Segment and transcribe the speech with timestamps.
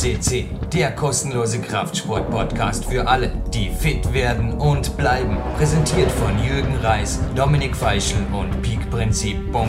[0.00, 5.36] CC, der kostenlose Kraftsport-Podcast für alle, die fit werden und bleiben.
[5.58, 9.68] Präsentiert von Jürgen Reis, Dominik Feischl und peakprinzip.com.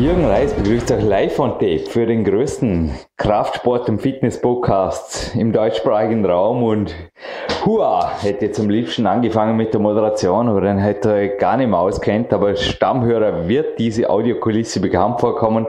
[0.00, 6.24] Jürgen Reis begrüßt euch live on tape für den größten Kraftsport- und Fitness-Podcast im deutschsprachigen
[6.24, 6.96] Raum und
[7.64, 11.78] hua, hätte am liebsten angefangen mit der Moderation, aber den hätte er gar nicht mehr
[11.78, 15.66] auskennt, aber Stammhörer wird diese Audiokulisse bekannt vorkommen.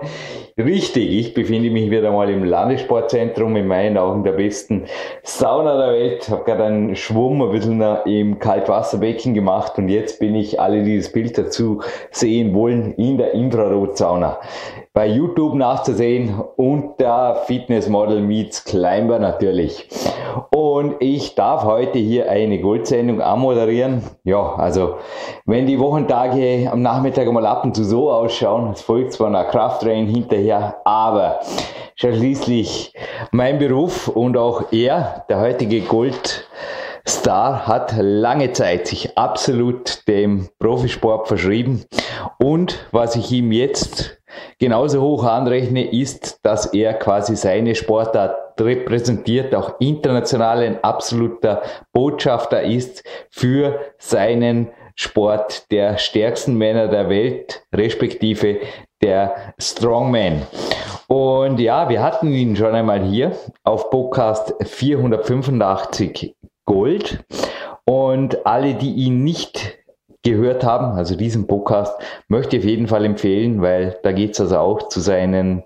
[0.57, 4.83] Richtig, ich befinde mich wieder mal im Landessportzentrum, in meinen Augen der besten
[5.23, 6.27] Sauna der Welt.
[6.29, 10.97] Habe gerade einen Schwumm ein bisschen im Kaltwasserbecken gemacht und jetzt bin ich, alle die
[10.97, 14.41] das Bild dazu sehen wollen, in der Infrarotsauna
[14.93, 19.87] bei YouTube nachzusehen unter Fitnessmodel Meets Climber natürlich.
[20.53, 24.03] Und ich darf heute hier eine Goldsendung anmoderieren.
[24.25, 24.95] Ja, also
[25.45, 29.49] wenn die Wochentage am Nachmittag mal ab und zu so ausschauen, es folgt zwar nach
[29.49, 31.39] Krafttraining hinterher, aber
[31.95, 32.93] schließlich
[33.31, 36.49] mein Beruf und auch er, der heutige Gold
[37.07, 41.85] Star hat lange Zeit sich absolut dem Profisport verschrieben
[42.37, 44.20] und was ich ihm jetzt
[44.59, 51.61] genauso hoch anrechne, ist, dass er quasi seine Sportart repräsentiert, auch international ein absoluter
[51.93, 58.59] Botschafter ist für seinen Sport der stärksten Männer der Welt, respektive
[59.01, 60.43] der Strongman.
[61.07, 67.23] Und ja, wir hatten ihn schon einmal hier auf Podcast 485 Gold.
[67.85, 69.79] Und alle, die ihn nicht
[70.23, 71.93] gehört haben, also diesen Podcast,
[72.27, 75.63] möchte ich auf jeden Fall empfehlen, weil da geht es also auch zu seinen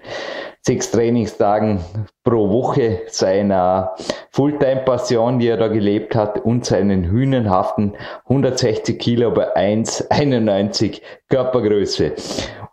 [0.62, 1.80] sechs Trainingstagen
[2.24, 3.96] pro Woche, seiner
[4.32, 12.14] Fulltime-Passion, die er da gelebt hat und seinen hühnenhaften 160 Kilo bei 1,91 Körpergröße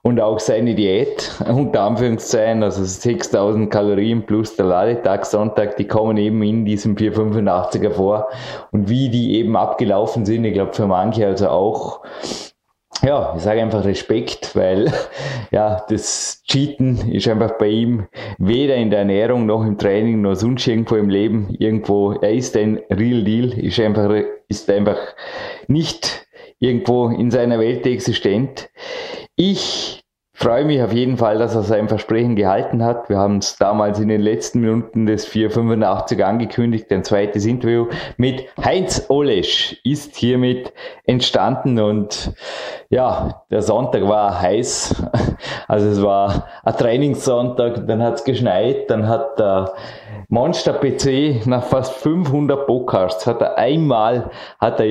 [0.02, 6.16] und auch seine Diät, unter Anführungszeichen, also 6000 Kalorien plus der Ladetag Sonntag, die kommen
[6.16, 8.28] eben in diesem 485er vor
[8.72, 12.00] und wie die eben abgelaufen sind, ich glaube für manche also auch
[13.04, 14.92] ja, ich sage einfach Respekt, weil
[15.50, 18.06] ja, das Cheaten ist einfach bei ihm
[18.38, 22.56] weder in der Ernährung noch im Training noch sonst irgendwo im Leben irgendwo, er ist
[22.56, 24.14] ein Real Deal, ist einfach,
[24.48, 24.98] ist einfach
[25.66, 26.26] nicht
[26.60, 28.70] irgendwo in seiner Welt existent.
[29.34, 30.01] Ich
[30.34, 33.08] freue mich auf jeden Fall, dass er sein Versprechen gehalten hat.
[33.08, 36.90] Wir haben es damals in den letzten Minuten des 485 angekündigt.
[36.90, 40.72] Ein zweites Interview mit Heinz Olesch ist hiermit
[41.04, 42.32] entstanden und
[42.88, 45.02] ja, der Sonntag war heiß.
[45.66, 49.72] Also es war ein Trainingssonntag, dann hat es geschneit, dann hat der
[50.28, 54.86] Monster PC nach fast 500 Podcasts hat er einmal, hat er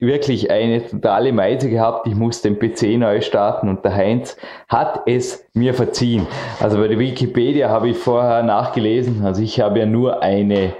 [0.00, 2.06] wirklich eine totale Meise gehabt.
[2.06, 4.36] Ich musste den PC neu starten und der Heinz
[4.68, 6.26] hat es mir verziehen.
[6.60, 9.24] Also bei der Wikipedia habe ich vorher nachgelesen.
[9.24, 10.74] Also ich habe ja nur eine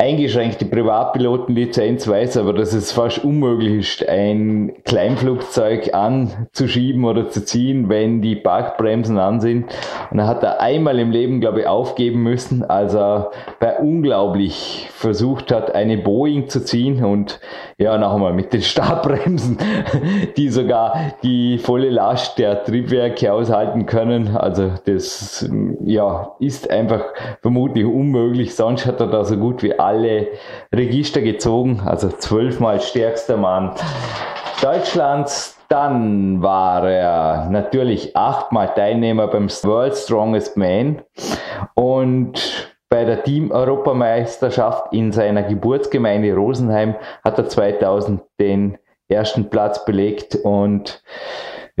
[0.00, 7.90] eingeschränkte Privatpilotenlizenz weiß aber, dass es fast unmöglich ist, ein Kleinflugzeug anzuschieben oder zu ziehen,
[7.90, 9.66] wenn die Parkbremsen an sind.
[10.10, 14.88] Und er hat er einmal im Leben, glaube ich, aufgeben müssen, als er bei unglaublich
[14.90, 17.38] versucht hat, eine Boeing zu ziehen und
[17.76, 19.58] ja, noch einmal mit den Stabbremsen,
[20.38, 24.34] die sogar die volle Last der Triebwerke aushalten können.
[24.34, 25.46] Also das
[25.84, 27.04] ja, ist einfach
[27.42, 28.54] vermutlich unmöglich.
[28.54, 30.28] Sonst hat er da so gut wie alle alle
[30.72, 33.72] Register gezogen, also zwölfmal stärkster Mann
[34.62, 35.56] Deutschlands.
[35.68, 41.02] Dann war er natürlich achtmal Teilnehmer beim World Strongest Man
[41.74, 50.36] und bei der Team-Europameisterschaft in seiner Geburtsgemeinde Rosenheim hat er 2000 den ersten Platz belegt
[50.36, 51.02] und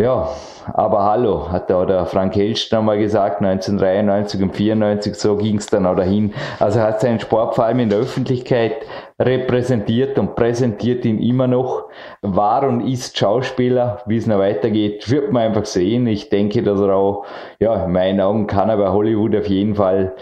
[0.00, 0.28] ja,
[0.72, 5.66] aber hallo, hat da der Frank Helst mal gesagt, 1993 und 94, so ging es
[5.66, 6.32] dann auch dahin.
[6.58, 8.86] Also er hat seinen Sport vor allem in der Öffentlichkeit
[9.18, 11.88] repräsentiert und präsentiert ihn immer noch.
[12.22, 16.06] War und ist Schauspieler, wie es noch weitergeht, wird man einfach sehen.
[16.06, 17.26] Ich denke, dass er auch,
[17.58, 20.14] ja, in meinen Augen kann er bei Hollywood auf jeden Fall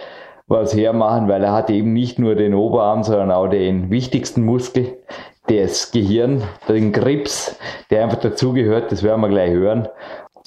[0.48, 4.96] was hermachen, weil er hat eben nicht nur den Oberarm, sondern auch den wichtigsten Muskel
[5.48, 7.58] das Gehirn, den Grips,
[7.90, 9.88] der einfach dazugehört, das werden wir gleich hören.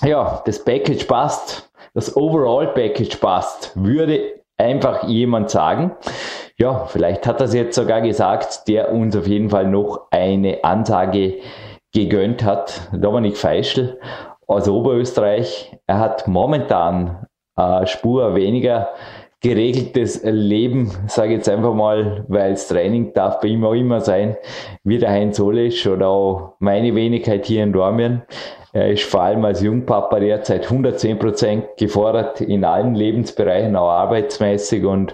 [0.03, 5.91] Ja, das Package passt, das Overall Package passt, würde einfach jemand sagen.
[6.57, 11.39] Ja, vielleicht hat es jetzt sogar gesagt, der uns auf jeden Fall noch eine Ansage
[11.93, 12.81] gegönnt hat.
[12.93, 13.99] Dominik Feischl
[14.47, 15.75] aus Oberösterreich.
[15.87, 17.25] Er hat momentan
[17.55, 18.89] eine Spur weniger
[19.41, 23.99] geregeltes Leben, sage ich jetzt einfach mal, weil das Training darf bei ihm auch immer
[23.99, 24.37] sein,
[24.83, 28.21] wie der Heinz Olesch oder auch meine Wenigkeit hier in Dormien.
[28.73, 34.85] Er ist vor allem als Jungpapa derzeit 110 Prozent gefordert in allen Lebensbereichen, auch arbeitsmäßig.
[34.85, 35.13] Und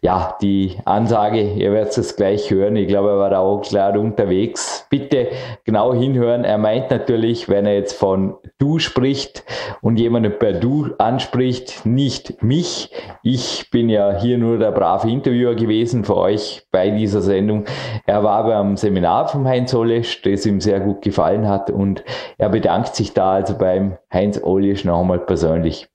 [0.00, 2.76] ja, die Ansage, ihr werdet es gleich hören.
[2.76, 4.86] Ich glaube, er war da auch klar unterwegs.
[4.88, 5.28] Bitte
[5.64, 6.44] genau hinhören.
[6.44, 9.44] Er meint natürlich, wenn er jetzt von du spricht
[9.82, 12.90] und jemanden per du anspricht, nicht mich.
[13.22, 17.64] Ich bin ja hier nur der brave Interviewer gewesen für euch bei dieser Sendung.
[18.06, 22.02] Er war beim Seminar vom Heinz Olesch, das ihm sehr gut gefallen hat und
[22.38, 25.88] er bedankt sich da also beim Heinz Olesch nochmal persönlich.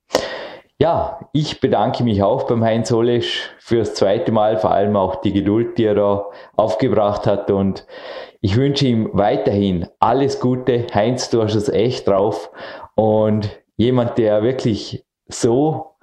[0.81, 5.33] Ja, ich bedanke mich auch beim Heinz Olesch fürs zweite Mal, vor allem auch die
[5.33, 7.85] Geduld, die er da aufgebracht hat und
[8.41, 10.87] ich wünsche ihm weiterhin alles Gute.
[10.93, 12.49] Heinz, du hast es echt drauf
[12.95, 15.95] und jemand, der wirklich so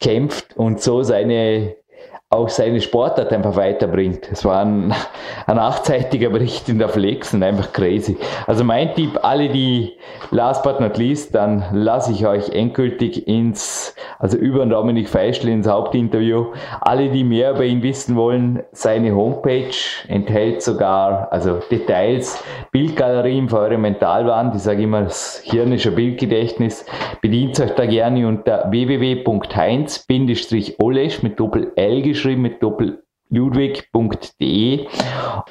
[0.00, 1.76] kämpft und so seine
[2.28, 4.28] auch seine Sportart einfach weiterbringt.
[4.32, 4.92] Es war ein,
[5.46, 8.16] ein achtseitiger Bericht in der Flex und einfach crazy.
[8.48, 9.92] Also mein Tipp, alle die
[10.32, 15.68] last but not least, dann lasse ich euch endgültig ins, also über Dominik Feischl ins
[15.68, 16.46] Hauptinterview.
[16.80, 19.70] Alle, die mehr über ihn wissen wollen, seine Homepage
[20.08, 22.42] enthält sogar, also Details,
[22.72, 24.56] Bildgalerien für eure Mentalwand.
[24.56, 26.84] Ich sage immer, das Hirn ist ein Bildgedächtnis.
[27.20, 34.86] Bedient euch da gerne unter www.heinz-olesch mit Doppel L geschrieben mit Doppel ludwig.de.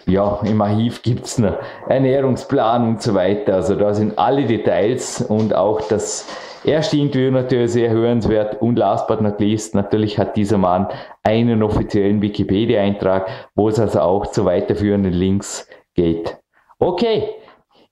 [0.05, 1.55] Ja, im Archiv gibt es einen
[1.87, 3.55] Ernährungsplan und so weiter.
[3.55, 8.61] Also da sind alle Details und auch das erste Interview natürlich sehr hörenswert.
[8.61, 10.87] Und last but not least, natürlich hat dieser Mann
[11.23, 16.37] einen offiziellen Wikipedia-Eintrag, wo es also auch zu weiterführenden Links geht.
[16.79, 17.29] Okay,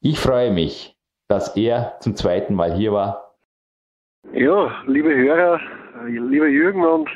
[0.02, 0.96] ich freue mich,
[1.28, 3.36] dass er zum zweiten Mal hier war.
[4.34, 5.60] Ja, liebe Hörer,
[6.08, 7.10] lieber Jürgen und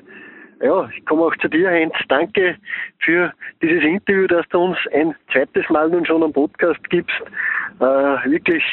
[0.61, 1.93] ja, ich komme auch zu dir, Heinz.
[2.09, 2.55] Danke
[2.99, 3.31] für
[3.61, 7.15] dieses Interview, dass du uns ein zweites Mal nun schon am Podcast gibst.
[7.79, 8.63] Äh, wirklich,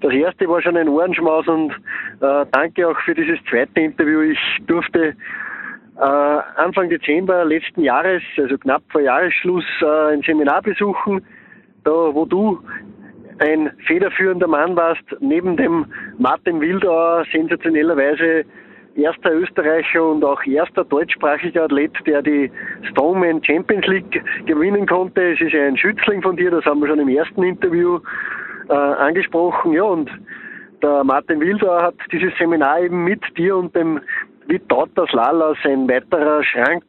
[0.00, 1.72] das erste war schon ein Ohrenschmaus und
[2.20, 4.20] äh, danke auch für dieses zweite Interview.
[4.20, 5.14] Ich durfte
[5.96, 11.24] äh, Anfang Dezember letzten Jahres, also knapp vor Jahresschluss, äh, ein Seminar besuchen,
[11.84, 12.60] da wo du
[13.38, 15.86] ein federführender Mann warst, neben dem
[16.18, 18.44] Martin Wildauer sensationellerweise
[18.94, 22.50] erster Österreicher und auch erster deutschsprachiger Athlet, der die
[22.90, 25.32] Strongman Champions League gewinnen konnte.
[25.32, 28.00] Es ist ein Schützling von dir, das haben wir schon im ersten Interview
[28.68, 29.72] äh, angesprochen.
[29.72, 30.10] Ja, und
[30.82, 34.00] der Martin Wildauer hat dieses Seminar eben mit dir und dem
[34.46, 36.84] Vitautas Lalas, ein weiterer Schrank.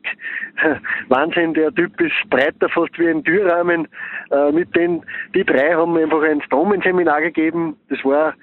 [1.09, 3.87] Wahnsinn, der Typ ist breiter fast wie ein Türrahmen.
[4.31, 5.03] Äh, mit den,
[5.35, 7.77] die drei haben einfach ein Strongman-Seminar gegeben.
[7.89, 8.33] Das war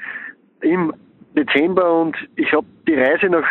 [0.62, 0.92] im
[1.36, 3.46] Dezember und ich habe die Reise nach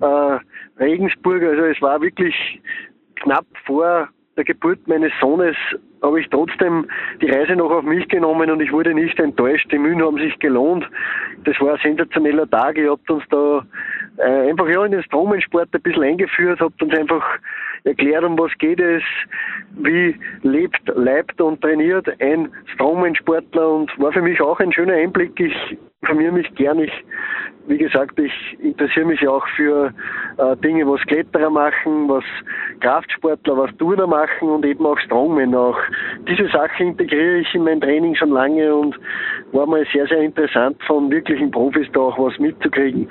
[0.00, 2.34] äh, Regensburg, also es war wirklich
[3.16, 5.56] knapp vor der Geburt meines Sohnes,
[6.02, 6.86] habe ich trotzdem
[7.22, 9.70] die Reise noch auf mich genommen und ich wurde nicht enttäuscht.
[9.72, 10.84] Die Mühen haben sich gelohnt.
[11.44, 12.76] Das war ein sensationeller Tag.
[12.76, 13.64] Ihr habt uns da
[14.18, 17.24] äh, einfach ja in den Stromensport ein bisschen eingeführt, habt uns einfach
[17.84, 19.02] erklärt, um was geht es,
[19.76, 25.38] wie lebt, leibt und trainiert ein Stromensportler und war für mich auch ein schöner Einblick.
[25.38, 26.78] Ich informiere mich gern.
[26.78, 26.92] Ich,
[27.66, 29.92] wie gesagt, ich interessiere mich auch für
[30.36, 32.24] äh, Dinge, was Kletterer machen, was
[32.80, 35.54] Kraftsportler, was Turner machen und eben auch Strongmen.
[35.54, 35.78] Auch
[36.28, 38.98] diese Sache integriere ich in mein Training schon lange und
[39.52, 43.08] war mal sehr, sehr interessant von wirklichen Profis da auch was mitzukriegen.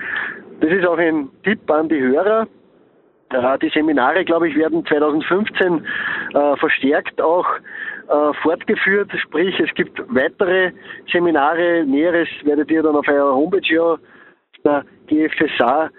[0.60, 2.48] Das ist auch ein Tipp an die Hörer.
[3.64, 5.84] Die Seminare, glaube ich, werden 2015
[6.36, 7.48] äh, verstärkt auch
[8.08, 9.12] äh, fortgeführt.
[9.18, 10.72] Sprich, es gibt weitere
[11.12, 11.84] Seminare.
[11.86, 13.98] Näheres werdet ihr dann auf eurer Homepage ja,
[14.64, 15.90] der GFSA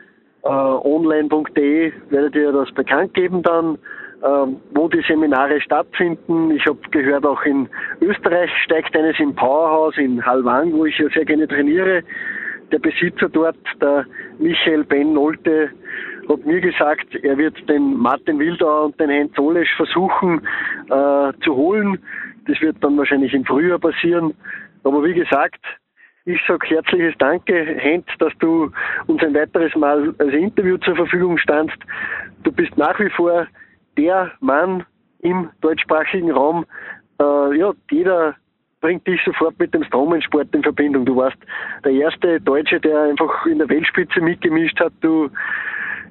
[0.45, 3.79] äh, online.de werdet ihr das bekannt geben dann,
[4.23, 6.51] äh, wo die Seminare stattfinden.
[6.51, 7.69] Ich habe gehört, auch in
[8.01, 12.03] Österreich steigt eines im Powerhouse in Halwang, wo ich ja sehr gerne trainiere.
[12.73, 14.05] Der Besitzer dort, der
[14.39, 15.71] Michael Ben Nolte,
[16.29, 20.41] hat mir gesagt, er wird den Martin Wildauer und den Heinz Olesch versuchen
[20.87, 21.99] äh, zu holen.
[22.47, 24.35] Das wird dann wahrscheinlich im Frühjahr passieren.
[24.85, 25.61] Aber wie gesagt,
[26.27, 28.71] ich sage herzliches Danke, Heinz, dass du
[29.07, 31.77] uns ein weiteres Mal als Interview zur Verfügung standst.
[32.43, 33.47] Du bist nach wie vor
[33.97, 34.85] der Mann
[35.21, 36.65] im deutschsprachigen Raum.
[37.21, 38.35] Äh, ja, jeder
[38.81, 41.07] bringt dich sofort mit dem Stromensport in Verbindung.
[41.07, 41.39] Du warst
[41.85, 44.93] der erste Deutsche, der einfach in der Weltspitze mitgemischt hat.
[45.01, 45.31] Du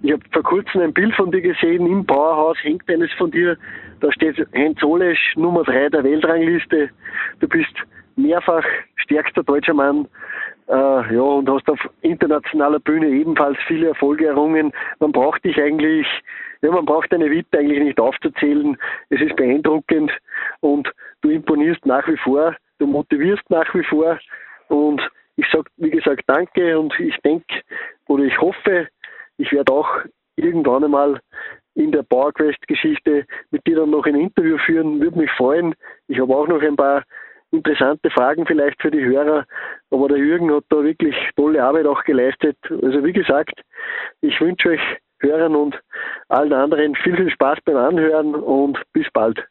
[0.03, 3.57] ich habe vor kurzem ein Bild von dir gesehen, im Bauerhaus hängt eines von dir,
[4.01, 6.89] da steht Heinz Olesch, Nummer 3 der Weltrangliste.
[7.39, 7.73] Du bist
[8.17, 8.65] mehrfach
[8.97, 10.09] stärkster deutscher Mann
[10.67, 14.73] äh, ja, und hast auf internationaler Bühne ebenfalls viele Erfolge errungen.
[14.99, 16.05] Man braucht dich eigentlich,
[16.61, 18.77] ja, man braucht deine Vita eigentlich nicht aufzuzählen.
[19.09, 20.11] Es ist beeindruckend
[20.59, 20.91] und
[21.21, 24.19] du imponierst nach wie vor, du motivierst nach wie vor
[24.67, 25.01] und
[25.37, 27.61] ich sage, wie gesagt, danke und ich denke
[28.07, 28.89] oder ich hoffe,
[29.37, 29.89] ich werde auch
[30.35, 31.19] irgendwann einmal
[31.75, 35.01] in der PowerQuest-Geschichte mit dir dann noch ein Interview führen.
[35.01, 35.73] Würde mich freuen.
[36.07, 37.03] Ich habe auch noch ein paar
[37.51, 39.45] interessante Fragen vielleicht für die Hörer.
[39.89, 42.57] Aber der Jürgen hat da wirklich tolle Arbeit auch geleistet.
[42.69, 43.61] Also wie gesagt,
[44.21, 44.81] ich wünsche euch
[45.19, 45.79] Hörern und
[46.27, 49.43] allen anderen viel, viel Spaß beim Anhören und bis bald.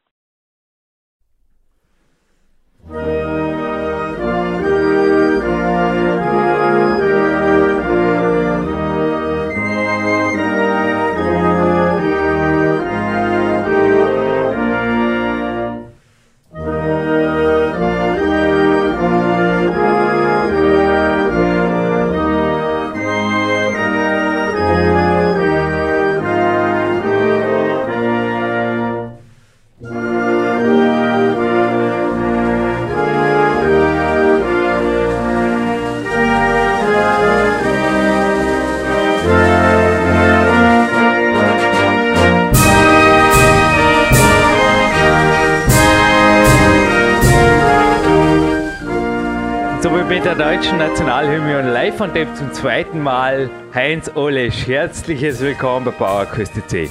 [51.93, 54.67] Live von dem zum zweiten Mal Heinz Olesch.
[54.67, 56.89] Herzliches Willkommen bei PowerQuest C.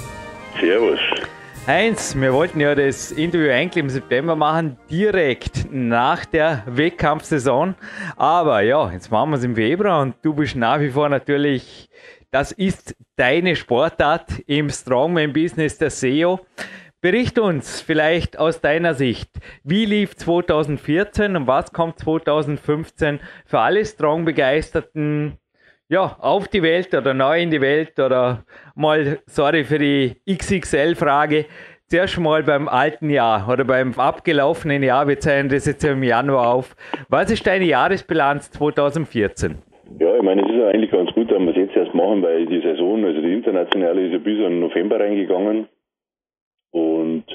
[0.60, 1.00] Servus.
[1.68, 7.76] Heinz, wir wollten ja das Interview eigentlich im September machen, direkt nach der Wettkampfsaison.
[8.16, 11.90] Aber ja, jetzt machen wir es im Februar und du bist nach wie vor natürlich,
[12.32, 16.40] das ist deine Sportart im Strongman-Business der SEO.
[17.04, 19.32] Bericht uns vielleicht aus deiner Sicht,
[19.64, 25.40] wie lief 2014 und was kommt 2015 für alle Strong-Begeisterten
[25.90, 28.44] ja, auf die Welt oder neu in die Welt oder
[28.76, 31.46] mal, sorry für die XXL-Frage,
[31.88, 36.54] zuerst mal beim alten Jahr oder beim abgelaufenen Jahr, wir zeigen das jetzt im Januar
[36.54, 36.76] auf.
[37.10, 39.56] Was ist deine Jahresbilanz 2014?
[39.98, 42.46] Ja, ich meine, es ist eigentlich ganz gut, dass wir es jetzt erst machen, weil
[42.46, 45.68] die Saison, also die internationale, ist ja bis in November reingegangen.
[46.72, 47.26] Und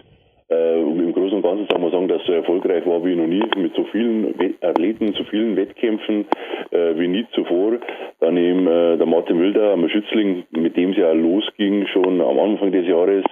[0.48, 3.42] äh, im Großen und Ganzen kann man sagen, dass so erfolgreich war wie noch nie,
[3.56, 6.26] mit so vielen Athleten, so vielen Wettkämpfen
[6.70, 7.78] äh, wie nie zuvor.
[8.20, 12.38] Dann eben äh, der Martin Wilder, ein Schützling, mit dem es ja losging, schon am
[12.38, 13.24] Anfang des Jahres,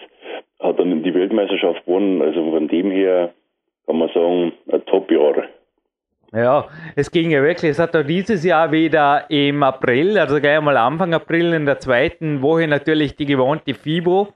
[0.61, 2.21] hat dann die Weltmeisterschaft gewonnen.
[2.21, 3.33] Also von dem her
[3.87, 5.45] kann man sagen, ein Top-Jahr.
[6.35, 7.71] Ja, es ging ja wirklich.
[7.71, 11.79] Es hat auch dieses Jahr wieder im April, also gleich einmal Anfang April in der
[11.79, 14.33] zweiten Woche natürlich die gewohnte FIBO.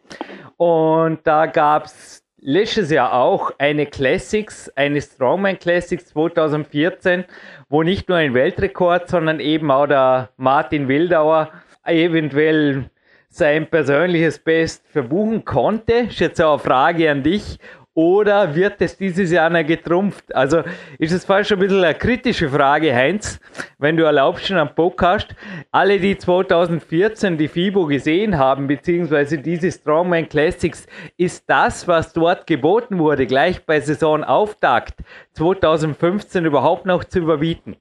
[0.57, 7.25] Und da gab es letztes Jahr auch eine Classics, eine Strongman Classics 2014,
[7.69, 11.51] wo nicht nur ein Weltrekord, sondern eben auch der Martin Wildauer
[11.85, 12.91] eventuell
[13.29, 15.93] sein persönliches Best verbuchen konnte.
[16.09, 17.59] Ist jetzt auch eine Frage an dich,
[17.99, 20.33] oder wird es dieses Jahr noch getrumpft?
[20.33, 20.63] Also
[21.01, 23.41] ist es fast schon ein bisschen eine kritische Frage, Heinz,
[23.79, 25.35] wenn du erlaubst schon am Podcast.
[25.73, 30.87] Alle, die 2014 die FIBO gesehen haben, beziehungsweise diese Strongman Classics,
[31.17, 34.95] ist das, was dort geboten wurde, gleich bei Saisonauftakt
[35.33, 37.79] 2015 überhaupt noch zu überbieten?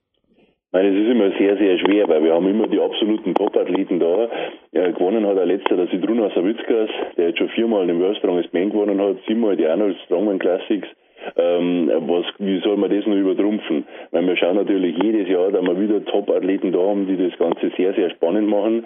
[0.73, 4.29] Nein, es ist immer sehr, sehr schwer, weil wir haben immer die absoluten Top-Athleten da.
[4.73, 8.53] Ja, gewonnen hat der letzte der Sidruna Savickas, der jetzt schon viermal den World Strongest
[8.53, 10.87] Man gewonnen hat, siebenmal die Arnold Strongman Classics.
[11.37, 13.85] Ähm, was, wie soll man das noch übertrumpfen?
[14.11, 17.71] Weil wir schauen natürlich jedes Jahr, dass wir wieder Top-Athleten da haben, die das Ganze
[17.77, 18.85] sehr, sehr spannend machen.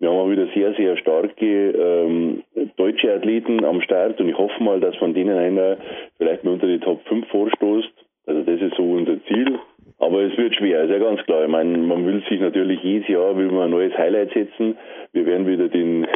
[0.00, 2.42] Wir haben auch wieder sehr, sehr starke ähm,
[2.76, 5.78] deutsche Athleten am Start und ich hoffe mal, dass von denen einer
[6.18, 7.92] vielleicht mal unter die Top 5 vorstoßt.
[8.26, 9.58] Also das ist so unser Ziel.
[10.02, 11.44] Aber es wird schwer, ist ja ganz klar.
[11.44, 14.76] Ich meine, man will sich natürlich jedes Jahr will man ein neues Highlight setzen.
[15.12, 16.08] Wir werden wieder den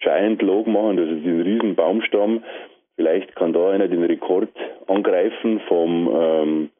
[0.00, 2.42] Giant Log machen, also den riesen Baumstamm.
[2.96, 4.48] Vielleicht kann da einer den Rekord
[4.86, 6.70] angreifen vom ähm,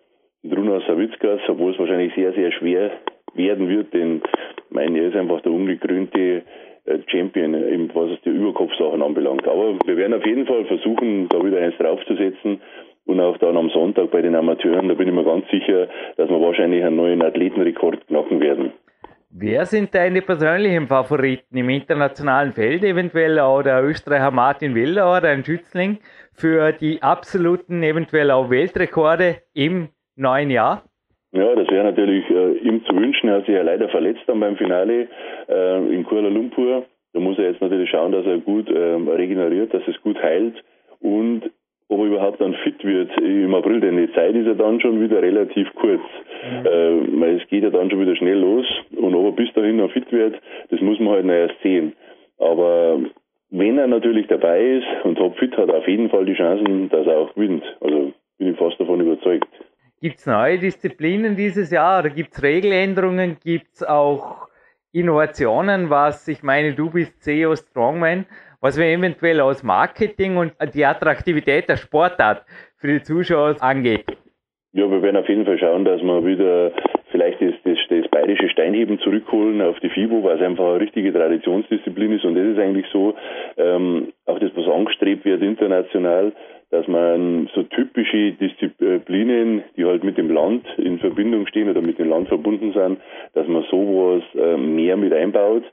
[0.43, 2.93] Druna Savickas, obwohl es wahrscheinlich sehr, sehr schwer
[3.35, 4.23] werden wird, denn
[4.57, 6.45] ich meine, er ist einfach der ungekrönte
[6.87, 7.53] äh, Champion,
[7.93, 9.47] was es die Überkopfsachen anbelangt.
[9.47, 12.63] Aber wir werden auf jeden Fall versuchen, da wieder eins draufzusetzen
[13.07, 16.29] und auch dann am Sonntag bei den Amateuren, da bin ich mir ganz sicher, dass
[16.29, 18.73] wir wahrscheinlich einen neuen Athletenrekord knacken werden.
[19.37, 22.85] Wer sind deine persönlichen Favoriten im internationalen Feld?
[22.85, 25.99] Eventuell auch der Österreicher Martin Wildauer, ein Schützling,
[26.33, 30.85] für die absoluten, eventuell auch Weltrekorde im neuen Jahr?
[31.33, 33.29] Ja, das wäre natürlich äh, ihm zu wünschen.
[33.29, 35.09] Er hat sich ja leider verletzt dann beim Finale
[35.49, 36.85] äh, in Kuala Lumpur.
[37.13, 40.63] Da muss er jetzt natürlich schauen, dass er gut äh, regeneriert, dass es gut heilt.
[41.01, 41.51] Und
[41.89, 45.01] ob er überhaupt dann fit wird im April, denn die Zeit ist ja dann schon
[45.01, 46.01] wieder relativ kurz.
[46.43, 46.67] Mhm.
[46.67, 49.77] Äh, weil es geht ja dann schon wieder schnell los und ob er bis dahin
[49.77, 51.93] noch fit wird, das muss man halt noch erst sehen.
[52.39, 53.01] Aber
[53.51, 57.07] wenn er natürlich dabei ist und topfit, hat er auf jeden Fall die Chancen, dass
[57.07, 57.65] er auch gewinnt.
[57.81, 59.49] Also bin ich fast davon überzeugt.
[60.01, 63.39] Gibt es neue Disziplinen dieses Jahr oder gibt es Regeländerungen?
[63.43, 64.49] Gibt es auch
[64.93, 68.27] Innovationen, was ich meine, du bist CEO Strongman,
[68.65, 72.47] was wir eventuell aus Marketing und die Attraktivität der Sportart
[72.79, 74.07] für die Zuschauer angeht?
[74.73, 76.73] Ja, wir werden auf jeden Fall schauen, dass wir wieder
[77.11, 81.13] vielleicht das, das, das bayerische Steinheben zurückholen auf die FIBO, weil es einfach eine richtige
[81.13, 82.25] Traditionsdisziplin ist.
[82.25, 83.15] Und das ist eigentlich so,
[83.59, 86.33] ähm, auch das, was angestrebt wird international,
[86.71, 91.99] dass man so typische Disziplinen, die halt mit dem Land in Verbindung stehen oder mit
[91.99, 92.99] dem Land verbunden sind,
[93.35, 95.65] dass man sowas äh, mehr mit einbaut.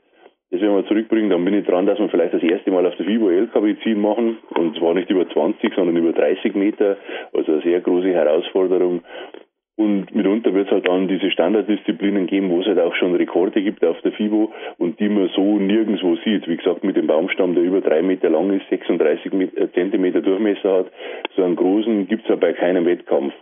[0.52, 1.30] Das werden wir zurückbringen.
[1.30, 4.00] Dann bin ich dran, dass wir vielleicht das erste Mal auf der FIBO LKW ziehen
[4.00, 4.36] machen.
[4.54, 6.98] Und zwar nicht über 20, sondern über 30 Meter.
[7.32, 9.00] Also eine sehr große Herausforderung.
[9.76, 13.62] Und mitunter wird es halt dann diese Standarddisziplinen geben, wo es halt auch schon Rekorde
[13.62, 16.46] gibt auf der FIBO und die man so nirgendwo sieht.
[16.46, 20.80] Wie gesagt, mit dem Baumstamm, der über drei Meter lang ist, 36 äh, Zentimeter Durchmesser
[20.80, 20.92] hat,
[21.34, 23.32] so einen großen gibt es ja bei keinem Wettkampf.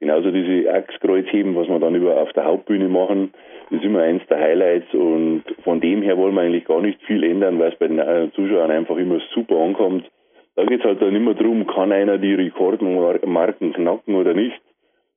[0.00, 3.32] Genauso diese Achskreuzheben, was wir dann über auf der Hauptbühne machen,
[3.70, 7.22] ist immer eins der Highlights und von dem her wollen wir eigentlich gar nicht viel
[7.22, 10.10] ändern, weil es bei den äh, Zuschauern einfach immer super ankommt.
[10.56, 14.60] Da geht es halt dann immer darum, kann einer die Rekordmarken knacken oder nicht.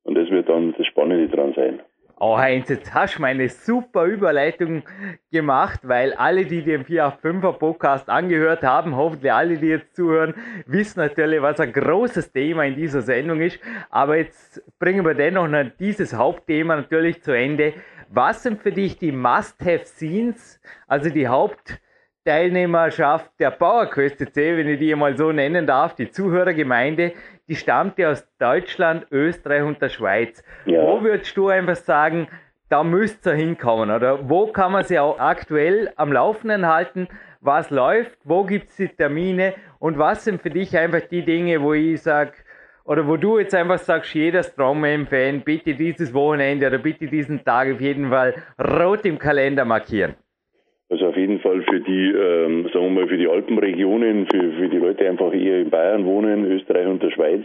[0.04, 1.80] Und das wird dann das Spannende dran sein.
[2.24, 4.84] Oh Heinz, jetzt hast du meine super Überleitung
[5.32, 10.36] gemacht, weil alle, die den 485er Podcast angehört haben, hoffentlich alle, die jetzt zuhören,
[10.68, 13.60] wissen natürlich, was ein großes Thema in dieser Sendung ist.
[13.90, 17.74] Aber jetzt bringen wir dennoch noch dieses Hauptthema natürlich zu Ende.
[18.10, 21.82] Was sind für dich die Must-Have-Scenes, also die Haupt-
[22.24, 27.14] Teilnehmerschaft der PowerQuest CC, wenn ich die mal so nennen darf, die Zuhörergemeinde,
[27.52, 30.42] die stammt ja aus Deutschland, Österreich und der Schweiz.
[30.66, 30.84] Ja.
[30.84, 32.30] Wo würdest du einfach sagen,
[32.70, 33.92] da müsst ihr hinkommen?
[33.92, 37.10] Oder wo kann man sie auch aktuell am Laufenden halten?
[37.42, 38.18] Was läuft?
[38.24, 39.54] Wo gibt es die Termine?
[39.80, 42.32] Und was sind für dich einfach die Dinge, wo ich sage,
[42.86, 47.74] oder wo du jetzt einfach sagst, jeder Strongman-Fan, bitte dieses Wochenende oder bitte diesen Tag
[47.74, 50.16] auf jeden Fall rot im Kalender markieren?
[51.32, 54.78] Also jeden Fall für die, ähm, sagen wir mal, für die Alpenregionen, für, für die
[54.78, 57.44] Leute einfach eher in Bayern wohnen, Österreich und der Schweiz,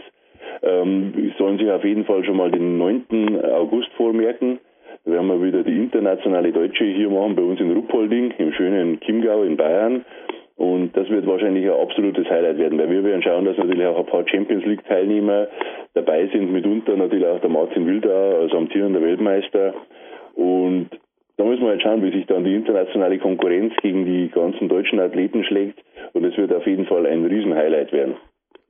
[0.61, 3.39] ähm, sollen sich auf jeden Fall schon mal den 9.
[3.43, 4.59] August vormerken.
[5.05, 8.99] Da werden wir wieder die internationale Deutsche hier machen, bei uns in Ruppolding, im schönen
[8.99, 10.03] Chiemgau in Bayern.
[10.57, 13.99] Und das wird wahrscheinlich ein absolutes Highlight werden, weil wir werden schauen, dass natürlich auch
[13.99, 15.47] ein paar Champions League Teilnehmer
[15.93, 19.75] dabei sind, mitunter natürlich auch der Martin Wildauer als amtierender Weltmeister.
[20.35, 20.89] Und
[21.37, 24.99] da müssen wir halt schauen, wie sich dann die internationale Konkurrenz gegen die ganzen deutschen
[24.99, 25.79] Athleten schlägt.
[26.13, 28.15] Und es wird auf jeden Fall ein Riesenhighlight werden.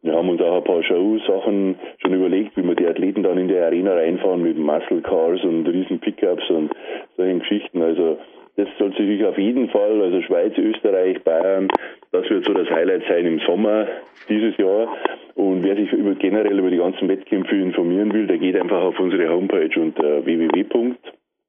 [0.03, 3.47] Wir haben uns auch ein paar Show-Sachen schon überlegt, wie wir die Athleten dann in
[3.47, 6.71] die Arena reinfahren mit Muscle Cars und riesen Pickups und
[7.15, 7.81] solchen Geschichten.
[7.81, 8.17] Also
[8.57, 11.67] das soll sich auf jeden Fall, also Schweiz, Österreich, Bayern,
[12.11, 13.87] das wird so das Highlight sein im Sommer
[14.27, 14.93] dieses Jahr.
[15.35, 18.99] Und wer sich über, generell über die ganzen Wettkämpfe informieren will, der geht einfach auf
[18.99, 20.63] unsere Homepage unter www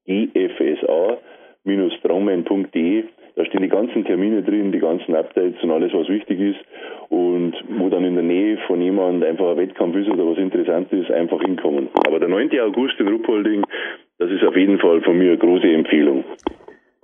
[0.09, 3.05] ifsa-strongman.de.
[3.37, 6.59] Da stehen die ganzen Termine drin, die ganzen Updates und alles, was wichtig ist.
[7.09, 10.93] Und wo dann in der Nähe von jemandem einfach ein Wettkampf ist oder was interessant
[10.93, 11.89] ist, einfach hinkommen.
[12.07, 12.51] Aber der 9.
[12.61, 13.63] August in Ruppolding,
[14.19, 16.25] das ist auf jeden Fall von mir eine große Empfehlung.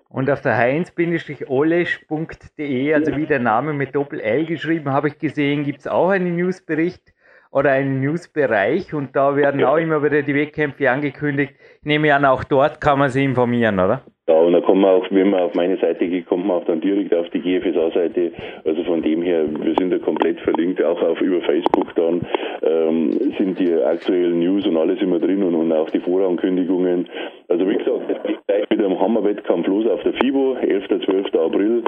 [0.09, 5.81] Und auf der heinz-olesch.de, also wie der Name mit Doppel-L geschrieben, habe ich gesehen, gibt
[5.81, 7.14] es auch einen Newsbericht
[7.55, 9.73] oder einen Newsbereich und da werden ja.
[9.73, 11.55] auch immer wieder die Wettkämpfe angekündigt.
[11.81, 14.03] Ich nehme an, auch dort kann man sich informieren, oder?
[14.27, 16.65] Ja, und da kommt man auch, wenn man auf meine Seite geht, kommt man auch
[16.65, 18.33] dann direkt auf die GFSA-Seite.
[18.65, 22.23] Also von dem her, wir sind da komplett verlinkt, auch auf über Facebook dann
[22.63, 27.09] ähm, sind die aktuellen News und alles immer drin und, und auch die Vorankündigungen.
[27.49, 30.89] Also wie gesagt, es geht gleich mit einem Hammerwettkampf los auf der FIBO, 11.
[30.89, 31.35] 12.
[31.35, 31.85] April.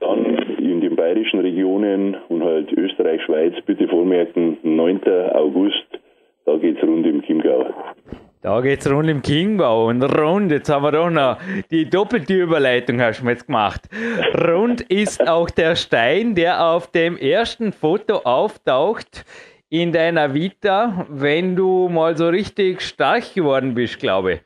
[0.00, 5.00] Dann in den bayerischen Regionen und halt Österreich, Schweiz, bitte vormerken, 9.
[5.32, 5.86] August,
[6.46, 7.74] da geht's rund im Chiemgau.
[8.42, 11.36] Da geht's rund im Chiemgau und rund, jetzt haben wir doch noch
[11.70, 13.82] die doppelte Überleitung hast du mir jetzt gemacht.
[14.48, 19.26] Rund ist auch der Stein, der auf dem ersten Foto auftaucht
[19.70, 24.40] in deiner Vita, wenn du mal so richtig stark geworden bist, glaube ich.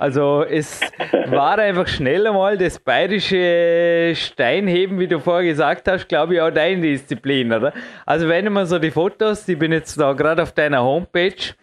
[0.00, 0.80] Also es
[1.28, 6.50] war einfach schneller mal das bayerische Steinheben, wie du vorher gesagt hast, glaube ich, auch
[6.50, 7.72] deine Disziplin, oder?
[8.04, 11.54] Also wenn man so die Fotos, ich bin jetzt da gerade auf deiner Homepage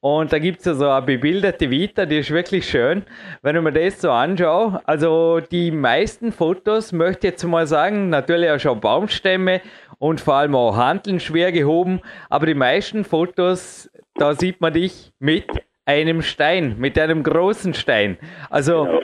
[0.00, 3.04] und da gibt es ja so eine bebilderte Vita, die ist wirklich schön.
[3.40, 8.10] Wenn ich mir das so anschaue, also die meisten Fotos, möchte ich jetzt mal sagen,
[8.10, 9.62] natürlich auch schon Baumstämme
[10.00, 15.12] und vor allem auch Handeln schwer gehoben, aber die meisten Fotos, da sieht man dich
[15.18, 15.44] mit
[15.84, 18.16] einem Stein, mit einem großen Stein.
[18.48, 19.00] Also, genau.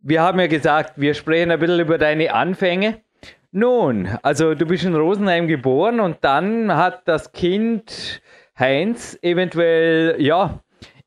[0.00, 3.00] wir haben ja gesagt, wir sprechen ein bisschen über deine Anfänge.
[3.50, 8.20] Nun, also du bist in Rosenheim geboren und dann hat das Kind
[8.58, 10.60] Heinz eventuell, ja,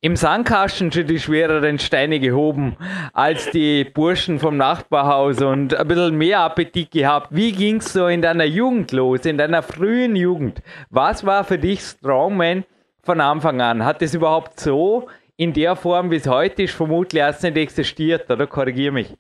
[0.08, 2.78] im Sandkasten schon die schwereren Steine gehoben
[3.12, 7.28] als die Burschen vom Nachbarhaus und ein bisschen mehr Appetit gehabt.
[7.32, 10.62] Wie ging es so in deiner Jugend los, in deiner frühen Jugend?
[10.90, 12.64] Was war für dich Strongman
[13.04, 13.84] von Anfang an?
[13.84, 18.32] Hat es überhaupt so in der Form, wie es heute ist, vermutlich erst nicht existiert,
[18.32, 19.14] oder korrigiere mich?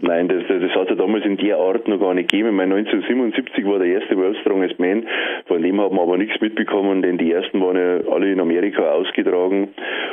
[0.00, 2.50] Nein, das, das hat es ja damals in der Art noch gar nicht gegeben.
[2.50, 5.06] Ich meine, 1977 war der erste World Strongest Man,
[5.46, 8.92] von dem haben wir aber nichts mitbekommen, denn die ersten waren ja alle in Amerika
[8.92, 9.68] ausgetragen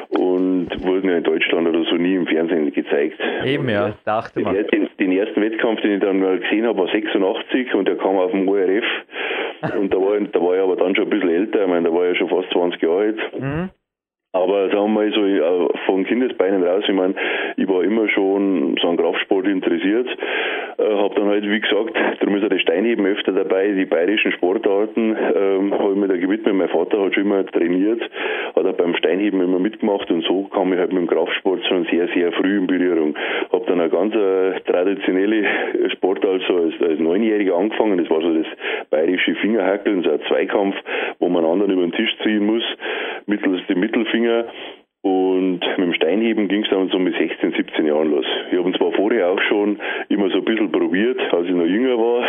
[0.09, 3.19] und wurden ja in Deutschland oder so nie im Fernsehen gezeigt.
[3.45, 4.55] Eben, ja, dachte man.
[4.55, 8.17] Den, den, ersten Wettkampf, den ich dann mal gesehen habe, war 86 und der kam
[8.17, 8.85] auf dem ORF
[9.79, 11.93] und da war, da war ich aber dann schon ein bisschen älter, ich meine, da
[11.93, 13.19] war ich ja schon fast 20 Jahre alt.
[13.39, 13.69] Mhm.
[14.37, 17.15] Aber sagen wir mal so, äh, von Kindesbeinen raus, ich meine,
[17.55, 20.07] ich war immer schon so an Kraftsport interessiert,
[20.77, 24.31] äh, habe dann halt, wie gesagt, darum ist ja das Steinheben öfter dabei, die bayerischen
[24.33, 26.53] Sportarten ähm, habe ich mir da gewidmet.
[26.53, 28.01] Mein Vater hat schon immer trainiert,
[28.55, 31.85] hat auch beim Steinheben immer mitgemacht und so kam ich halt mit dem Kraftsport schon
[31.85, 33.15] sehr, sehr früh in Berührung.
[33.51, 35.45] Habe dann eine ganz äh, traditionelle
[35.93, 38.45] Sportart also als, als Neunjähriger angefangen, das war so das
[38.91, 40.75] bayerische Fingerhackeln, so ein Zweikampf,
[41.19, 42.63] wo man anderen über den Tisch ziehen muss,
[43.25, 44.45] mittels dem Mittelfinger Finger.
[45.03, 48.25] Und mit dem Steinheben ging es dann so mit 16, 17 Jahren los.
[48.51, 51.97] Ich habe zwar vorher auch schon immer so ein bisschen probiert, als ich noch jünger
[51.97, 52.27] war.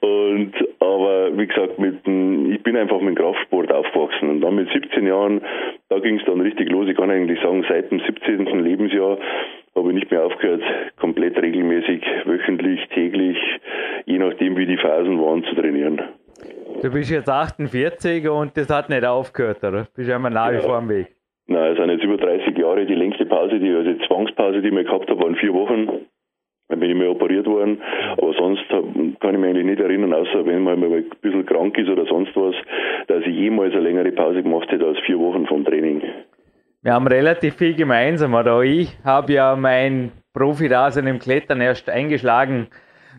[0.00, 4.28] und aber wie gesagt, mit dem, ich bin einfach mit dem Kraftsport aufgewachsen.
[4.28, 5.40] Und dann mit 17 Jahren,
[5.88, 6.88] da ging es dann richtig los.
[6.88, 8.60] Ich kann eigentlich sagen, seit dem 17.
[8.62, 9.16] Lebensjahr
[9.74, 10.62] habe ich nicht mehr aufgehört,
[10.98, 13.38] komplett regelmäßig, wöchentlich, täglich,
[14.04, 16.02] je nachdem wie die Phasen waren, zu trainieren.
[16.82, 19.86] Du bist jetzt 48 und das hat nicht aufgehört, oder?
[19.94, 20.60] Bist du immer nach wie ja.
[20.62, 21.14] vor am Weg?
[21.46, 22.84] Nein, es sind jetzt über 30 Jahre.
[22.84, 26.06] Die längste Pause, die, also die Zwangspause, die ich gehabt habe, waren vier Wochen.
[26.68, 27.80] Dann bin ich mal operiert worden.
[28.18, 31.78] Aber sonst kann ich mich eigentlich nicht erinnern, außer wenn man mal ein bisschen krank
[31.78, 32.56] ist oder sonst was,
[33.06, 36.02] dass ich jemals eine längere Pause gemacht hätte als vier Wochen vom Training.
[36.82, 38.60] Wir haben relativ viel gemeinsam, oder?
[38.62, 42.66] Ich habe ja mein Profi-Dasein im Klettern erst eingeschlagen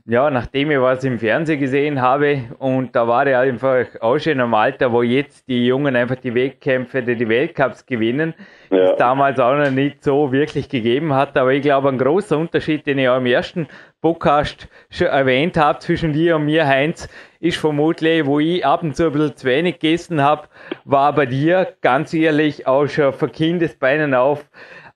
[0.05, 4.39] ja, nachdem ich was im Fernsehen gesehen habe und da war er einfach auch schon
[4.39, 8.33] im Alter, wo jetzt die Jungen einfach die Wettkämpfe, die, die Weltcups gewinnen,
[8.69, 8.91] ja.
[8.91, 11.37] es damals auch noch nicht so wirklich gegeben hat.
[11.37, 13.67] Aber ich glaube, ein großer Unterschied, den ich auch im ersten
[14.01, 17.07] Podcast schon erwähnt habe zwischen dir und mir, Heinz,
[17.39, 20.49] ist vermutlich, wo ich ab und zu ein bisschen zu wenig gegessen habe,
[20.83, 24.45] war bei dir ganz ehrlich auch schon von Kindesbeinen auf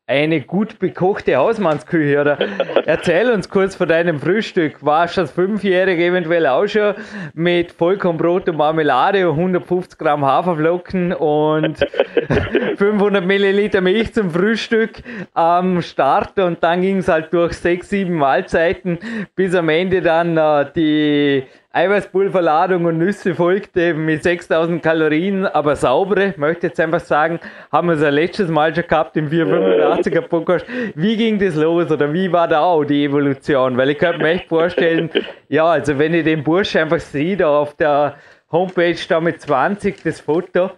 [0.08, 2.38] eine gut bekochte Hausmannsküche, oder?
[2.86, 4.78] Erzähl uns kurz von deinem Frühstück.
[4.84, 6.96] Warst du als Fünfjährige eventuell auch schon
[7.34, 11.86] mit Vollkornbrot und Marmelade und 150 Gramm Haferflocken und
[12.78, 18.16] 500 Milliliter Milch zum Frühstück am Start und dann ging es halt durch sechs, sieben
[18.16, 19.00] Mahlzeiten,
[19.36, 21.44] bis am Ende dann äh, die
[21.78, 27.40] Eiweißpulverladung und Nüsse folgte mit 6000 Kalorien, aber saubere, möchte jetzt einfach sagen,
[27.72, 30.66] haben wir es ja letztes Mal schon gehabt im 485er Podcast.
[30.96, 33.78] Wie ging das los oder wie war da auch die Evolution?
[33.78, 35.12] Weil ich könnte mir echt vorstellen,
[35.50, 38.16] ja, also wenn ich den Bursch einfach sehe, da auf der
[38.52, 40.72] Homepage da mit 20 das Foto,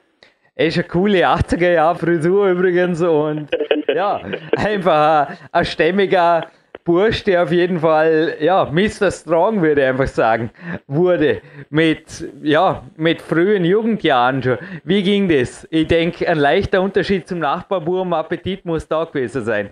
[0.55, 3.47] ist eine coole 80er Jahre Frisur übrigens und
[3.87, 4.19] ja,
[4.57, 6.47] einfach ein, ein stämmiger
[6.89, 9.11] Bursch, der auf jeden Fall, ja, Mr.
[9.11, 10.49] Strong würde ich einfach sagen,
[10.87, 14.57] wurde mit, ja, mit frühen Jugendjahren schon.
[14.83, 15.67] Wie ging das?
[15.69, 19.69] Ich denke, ein leichter Unterschied zum Nachbarburm, Appetit muss da gewesen sein.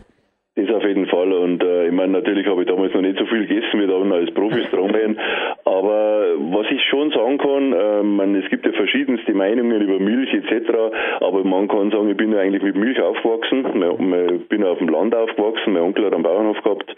[0.57, 1.31] Das auf jeden Fall.
[1.33, 4.11] Und äh, ich meine, natürlich habe ich damals noch nicht so viel gegessen wie dann
[4.11, 5.15] als Profi-Strongman.
[5.65, 10.33] Aber was ich schon sagen kann, äh, man, es gibt ja verschiedenste Meinungen über Milch
[10.33, 10.71] etc.
[11.19, 13.65] Aber man kann sagen, ich bin ja eigentlich mit Milch aufgewachsen.
[14.39, 15.73] Ich bin auf dem Land aufgewachsen.
[15.73, 16.89] Mein Onkel hat einen Bauernhof gehabt,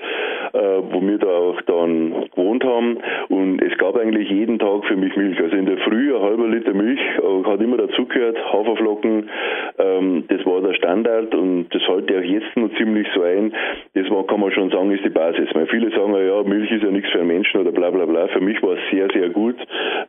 [0.54, 0.60] äh,
[0.92, 3.00] wo wir da auch dann gewohnt haben.
[3.28, 5.38] Und es gab eigentlich jeden Tag für mich Milch.
[5.38, 9.30] Also in der Früh ein halber Liter Milch äh, hat immer dazugehört, Haferflocken.
[9.80, 13.49] Ähm, das war der Standard und das halte ich auch jetzt noch ziemlich so ein
[13.94, 15.50] das war, kann man schon sagen, ist die Basis.
[15.54, 18.28] Weil viele sagen, ja, Milch ist ja nichts für einen Menschen oder bla bla bla.
[18.28, 19.56] Für mich war es sehr, sehr gut.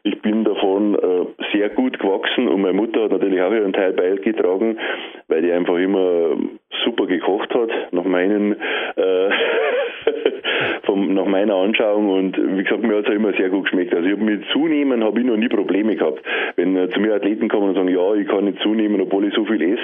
[0.02, 3.92] Ich bin davon äh, sehr gut gewachsen und meine Mutter hat natürlich auch ihren Teil
[3.92, 4.78] beigetragen,
[5.28, 6.36] weil die einfach immer
[6.84, 9.30] super gekocht hat, nach meinen äh,
[10.84, 13.94] vom, nach meiner Anschauung und wie gesagt, mir hat es immer sehr gut geschmeckt.
[13.94, 16.20] Also ich habe mit Zunehmen habe ich noch nie Probleme gehabt.
[16.56, 19.34] Wenn äh, zu mir Athleten kommen und sagen, ja, ich kann nicht zunehmen, obwohl ich
[19.34, 19.80] so viel esse,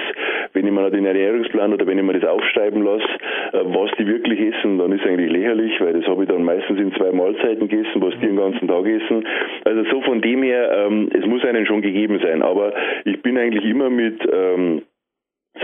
[0.53, 3.07] wenn ich mir den Ernährungsplan oder wenn ich mir das aufschreiben lasse,
[3.53, 6.79] äh, was die wirklich essen, dann ist eigentlich lächerlich, weil das habe ich dann meistens
[6.79, 9.25] in zwei Mahlzeiten gegessen, was die den ganzen Tag essen.
[9.65, 12.41] Also so von dem her, ähm, es muss einen schon gegeben sein.
[12.41, 12.73] Aber
[13.05, 14.81] ich bin eigentlich immer mit ähm,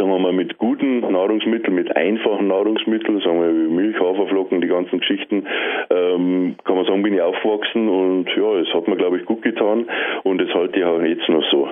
[0.03, 4.67] sagen wir mal, mit guten Nahrungsmitteln, mit einfachen Nahrungsmitteln, sagen wir wie Milch, Haferflocken, die
[4.67, 5.47] ganzen Geschichten,
[5.89, 9.41] ähm, kann man sagen, bin ich aufgewachsen und ja, es hat mir, glaube ich, gut
[9.43, 9.85] getan
[10.23, 11.69] und das halte ich auch jetzt noch so.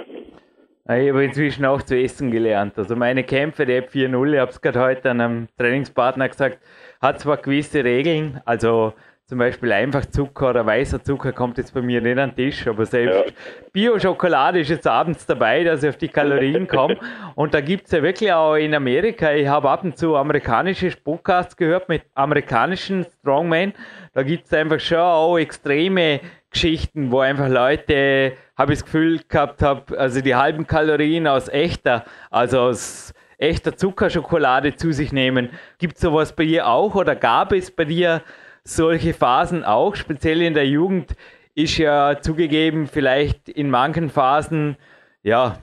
[0.86, 2.78] Ich habe inzwischen auch zu essen gelernt.
[2.78, 6.60] Also meine Kämpfe, App 4.0, ich habe es gerade heute einem Trainingspartner gesagt,
[7.02, 8.94] hat zwar gewisse Regeln, also
[9.32, 12.68] zum Beispiel einfach Zucker oder weißer Zucker kommt jetzt bei mir nicht an den Tisch,
[12.68, 13.34] aber selbst ja.
[13.72, 16.98] Bio-Schokolade ist jetzt abends dabei, dass ich auf die Kalorien komme.
[17.36, 20.92] und da gibt es ja wirklich auch in Amerika, ich habe ab und zu amerikanische
[21.02, 23.72] Podcasts gehört mit amerikanischen Strongmen,
[24.14, 29.22] da gibt es einfach schon auch extreme Geschichten, wo einfach Leute, habe ich das Gefühl
[29.30, 35.52] gehabt habe, also die halben Kalorien aus echter, also aus echter Zuckerschokolade zu sich nehmen.
[35.78, 38.22] Gibt es sowas bei dir auch oder gab es bei dir
[38.64, 41.16] solche Phasen auch, speziell in der Jugend,
[41.56, 44.78] ist ja zugegeben, vielleicht in manchen Phasen,
[45.24, 45.58] ja,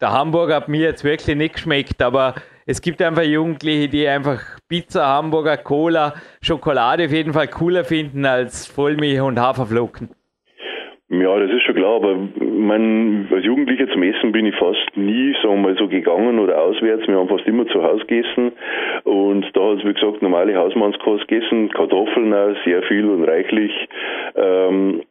[0.00, 2.34] der Hamburger hat mir jetzt wirklich nicht geschmeckt, aber
[2.66, 8.24] es gibt einfach Jugendliche, die einfach Pizza, Hamburger, Cola, Schokolade auf jeden Fall cooler finden
[8.24, 10.10] als Vollmilch und Haferflocken.
[11.10, 15.34] Ja, das ist schon klar, aber mein, als Jugendlicher zum Essen bin ich fast nie,
[15.42, 17.06] sagen wir mal, so gegangen oder auswärts.
[17.06, 18.52] Wir haben fast immer zu Hause gegessen
[19.04, 23.70] und da hat es, wie gesagt, normale Hausmannskost gegessen, Kartoffeln auch, sehr viel und reichlich.
[24.34, 25.02] Ähm,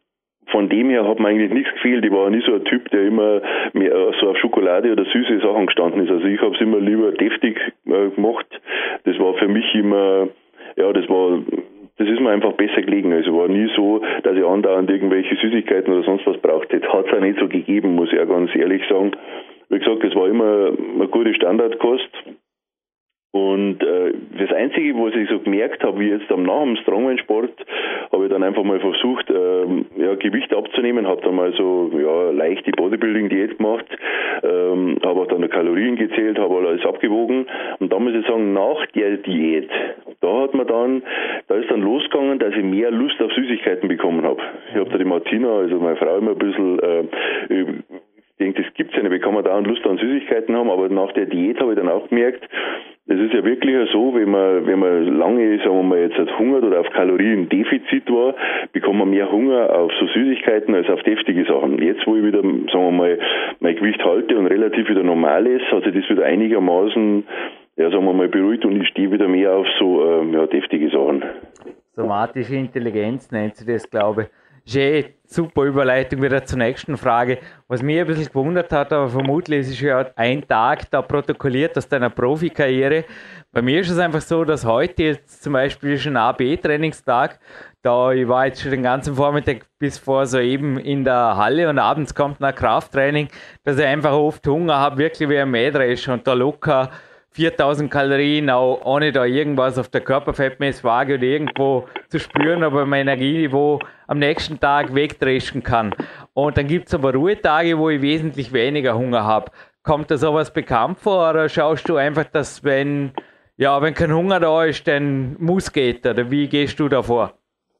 [0.48, 2.04] von dem her hat mir eigentlich nichts gefehlt.
[2.04, 3.40] Ich war nie so ein Typ, der immer
[3.72, 6.10] mehr so auf Schokolade oder süße Sachen gestanden ist.
[6.10, 8.46] Also ich habe es immer lieber deftig äh, gemacht.
[9.04, 10.28] Das war für mich immer,
[12.24, 13.12] das mir einfach besser gelegen.
[13.12, 16.92] Also war nie so, dass ich andauernd irgendwelche Süßigkeiten oder sonst was braucht hätte.
[16.92, 19.12] Hat es auch nicht so gegeben, muss ich auch ganz ehrlich sagen.
[19.68, 22.10] Wie gesagt, es war immer eine gute Standardkost.
[23.32, 27.66] Und äh, das Einzige, was ich so gemerkt habe, wie jetzt am nach dem Strongman-Sport,
[28.12, 32.30] habe ich dann einfach mal versucht, ähm, ja, Gewicht abzunehmen, habe dann mal so ja,
[32.30, 33.86] leichte Bodybuilding-Diät gemacht,
[34.44, 37.46] ähm, habe auch dann die Kalorien gezählt, habe alles abgewogen.
[37.80, 39.68] Und da muss ich sagen, nach der Diät,
[40.24, 41.02] da hat man dann,
[41.48, 44.40] da ist dann losgegangen, dass ich mehr Lust auf Süßigkeiten bekommen habe.
[44.70, 47.04] Ich habe da die Martina, also meine Frau, immer ein bisschen äh,
[48.36, 50.68] ich denke, das gibt es ja nicht, wie kann man da Lust an Süßigkeiten haben,
[50.68, 52.48] aber nach der Diät habe ich dann auch gemerkt,
[53.06, 56.38] es ist ja wirklich so, wenn man, wenn man lange, sagen wir mal, jetzt hat
[56.38, 58.34] hungert oder auf Kaloriendefizit war,
[58.72, 61.80] bekommt man mehr Hunger auf so Süßigkeiten als auf deftige Sachen.
[61.80, 63.18] Jetzt, wo ich wieder, sagen wir mal,
[63.60, 67.24] mein Gewicht halte und relativ wieder normal ist, hat sich das wieder einigermaßen,
[67.76, 70.90] ja, sagen wir mal, beruhigt und ich stehe wieder mehr auf so, äh, ja, deftige
[70.90, 71.24] Sachen.
[71.96, 74.28] Somatische Intelligenz nennt sie das, glaube ich.
[74.66, 77.38] Jay, super Überleitung wieder zur nächsten Frage.
[77.68, 81.76] Was mich ein bisschen gewundert hat, aber vermutlich ist es ja ein Tag da protokolliert
[81.76, 83.04] aus deiner Profikarriere.
[83.52, 87.38] Bei mir ist es einfach so, dass heute jetzt zum Beispiel schon AB-Trainingstag.
[87.82, 91.78] Da ich war jetzt schon den ganzen Vormittag bis vor soeben in der Halle und
[91.78, 93.28] abends kommt ein Krafttraining,
[93.64, 96.90] dass ich einfach oft Hunger habe, wirklich wie ein Mähdresch und da locker
[97.34, 103.08] 4000 Kalorien, auch ohne da irgendwas auf der Körperfettmesswaage oder irgendwo zu spüren, aber mein
[103.08, 105.92] Energieniveau am nächsten Tag wegdreschen kann.
[106.32, 109.50] Und dann gibt es aber Ruhetage, wo ich wesentlich weniger Hunger habe.
[109.82, 113.12] Kommt da sowas bekannt vor oder schaust du einfach, dass wenn,
[113.56, 117.34] ja, wenn kein Hunger da ist, dann muss geht oder wie gehst du da vor?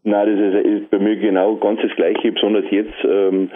[0.06, 2.30] Nein, das ist, ist, bei mir genau ganz das Gleiche.
[2.30, 3.50] Besonders jetzt ähm,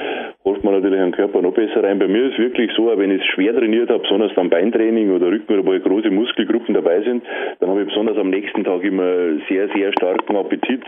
[0.46, 1.98] holt man natürlich den Körper noch besser rein.
[1.98, 5.12] Bei mir ist es wirklich so, wenn ich es schwer trainiert habe, besonders beim Beintraining
[5.12, 7.22] oder Rücken oder wo große Muskelgruppen dabei sind,
[7.60, 10.82] dann habe ich besonders am nächsten Tag immer sehr, sehr starken Appetit.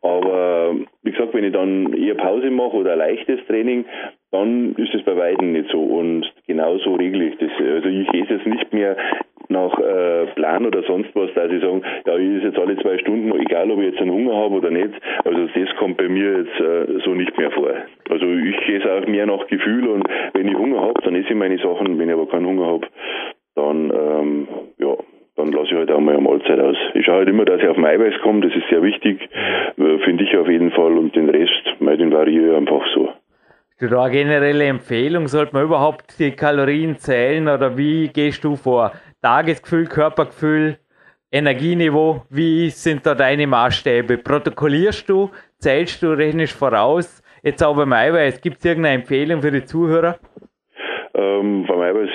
[0.00, 3.84] Aber wie gesagt, wenn ich dann eher Pause mache oder ein leichtes Training,
[4.30, 5.82] dann ist es bei Weitem nicht so.
[5.82, 7.50] Und genau so regle ich das.
[7.60, 8.96] Also ich esse jetzt nicht mehr
[9.48, 12.98] nach äh, Plan oder sonst was, dass ich sagen, ja, ich ist jetzt alle zwei
[12.98, 14.94] Stunden, egal ob ich jetzt einen Hunger habe oder nicht.
[15.24, 17.70] Also das kommt bei mir jetzt äh, so nicht mehr vor.
[18.10, 21.34] Also ich esse auch mehr nach Gefühl und wenn ich Hunger habe, dann esse ich
[21.34, 21.98] meine Sachen.
[21.98, 22.86] Wenn ich aber keinen Hunger habe,
[23.54, 24.96] dann ähm, ja,
[25.36, 26.76] dann lasse ich halt auch mal eine Mahlzeit aus.
[26.94, 29.20] Ich schaue halt immer, dass ich auf den Eiweiß komme, das ist sehr wichtig,
[29.76, 33.08] äh, finde ich auf jeden Fall und den Rest, mal den variiere ich einfach so.
[33.80, 38.54] Du da eine generelle Empfehlung, sollte man überhaupt die Kalorien zählen oder wie gehst du
[38.54, 38.92] vor?
[39.24, 40.76] Tagesgefühl, Körpergefühl,
[41.32, 44.18] Energieniveau, wie sind da deine Maßstäbe?
[44.18, 47.22] Protokollierst du, zählst du, rechnest voraus?
[47.42, 50.18] Jetzt auch Eiweiß, gibt es irgendeine Empfehlung für die Zuhörer?
[51.16, 52.10] Ähm, beim Eiweiß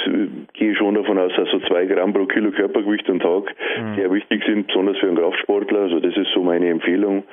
[0.54, 3.96] gehe ich schon davon aus, dass so zwei Gramm pro Kilo Körpergewicht am Tag mhm.
[3.96, 5.82] sehr wichtig sind, besonders für einen Kraftsportler.
[5.82, 7.24] Also das ist so meine Empfehlung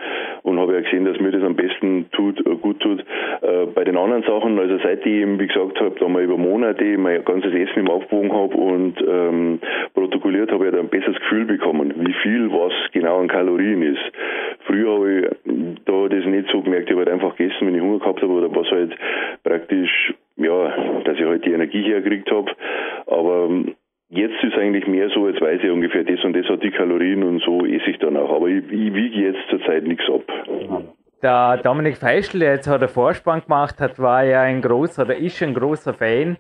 [0.43, 3.01] und habe ja gesehen, dass mir das am besten tut, äh, gut tut.
[3.01, 6.39] Äh, bei den anderen Sachen, also seit ich eben, wie gesagt habe, da mal über
[6.39, 9.59] Monate mein ganzes Essen im Aufgewogen habe und ähm,
[9.95, 14.13] protokolliert habe, ich da ein besseres Gefühl bekommen, wie viel was genau an Kalorien ist.
[14.67, 17.81] Früher habe ich da das nicht so gemerkt, ich habe halt einfach gegessen, wenn ich
[17.81, 18.97] Hunger gehabt habe oder was halt
[19.43, 22.51] praktisch ja, dass ich halt die Energie hergekriegt habe.
[23.07, 23.75] Aber ähm,
[24.09, 27.23] jetzt ist eigentlich mehr so, jetzt weiß ich ungefähr das und das hat die Kalorien
[27.23, 28.35] und so esse ich dann auch.
[28.35, 30.23] Aber ich, ich wiege jetzt zurzeit nichts ab.
[31.23, 35.17] Der Dominik Feischl, der jetzt hat einen Vorspann gemacht hat, war ja ein großer oder
[35.17, 36.37] ist ein großer Fan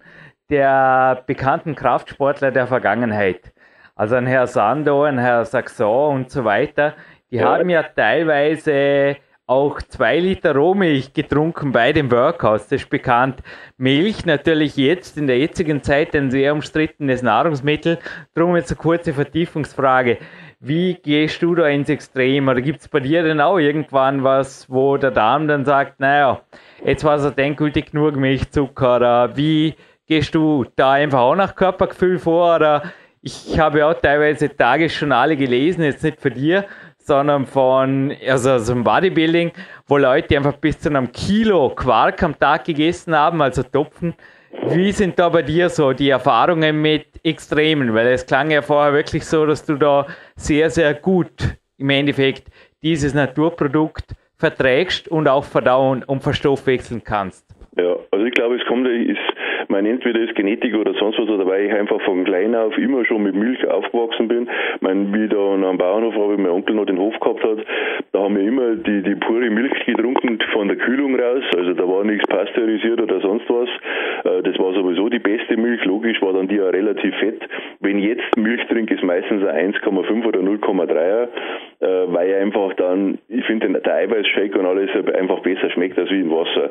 [0.50, 3.52] der bekannten Kraftsportler der Vergangenheit.
[3.96, 6.94] Also ein Herr Sando, ein Herr Saxon und so weiter,
[7.30, 7.46] die ja.
[7.46, 12.68] haben ja teilweise auch zwei Liter Rohmilch getrunken bei dem Workouts.
[12.68, 13.42] Das ist bekannt.
[13.76, 17.98] Milch natürlich jetzt in der jetzigen Zeit ein sehr umstrittenes Nahrungsmittel.
[18.34, 20.18] Darum jetzt eine kurze Vertiefungsfrage.
[20.58, 22.48] Wie gehst du da ins Extrem?
[22.48, 26.40] Oder gibt es bei dir denn auch irgendwann was, wo der Darm dann sagt, naja,
[26.84, 28.96] jetzt war es endgültig genug Milchzucker?
[28.96, 29.76] Oder wie
[30.08, 32.56] gehst du da einfach auch nach Körpergefühl vor?
[32.56, 32.82] Oder
[33.22, 36.64] ich habe auch teilweise Tagesjournale gelesen, jetzt nicht für dir,
[37.06, 39.52] sondern von also, also im Bodybuilding,
[39.86, 44.14] wo Leute einfach bis zu einem Kilo Quark am Tag gegessen haben, also Topfen.
[44.68, 47.94] Wie sind da bei dir so die Erfahrungen mit Extremen?
[47.94, 52.48] Weil es klang ja vorher wirklich so, dass du da sehr, sehr gut im Endeffekt
[52.82, 57.44] dieses Naturprodukt verträgst und auch verdauen und verstoffwechseln kannst.
[57.76, 59.18] Ja, also ich glaube, es kommt, ist
[59.68, 63.04] meine, entweder ist Genetik oder sonst was, oder weil ich einfach von klein auf immer
[63.04, 64.48] schon mit Milch aufgewachsen bin.
[64.76, 67.58] Ich meine, wie da am Bauernhof habe, mein Onkel noch den Hof gehabt hat,
[68.12, 71.44] da haben wir immer die, die pure Milch getrunken von der Kühlung raus.
[71.56, 73.68] Also da war nichts pasteurisiert oder sonst was.
[74.24, 75.84] Äh, das war sowieso die beste Milch.
[75.84, 77.42] Logisch war dann die ja relativ fett.
[77.80, 81.28] Wenn jetzt Milch trinke, ist meistens ein 1,5 oder 0,3er,
[81.80, 86.20] äh, weil einfach dann, ich finde der Eiweißshake und alles einfach besser schmeckt als wie
[86.20, 86.70] im Wasser.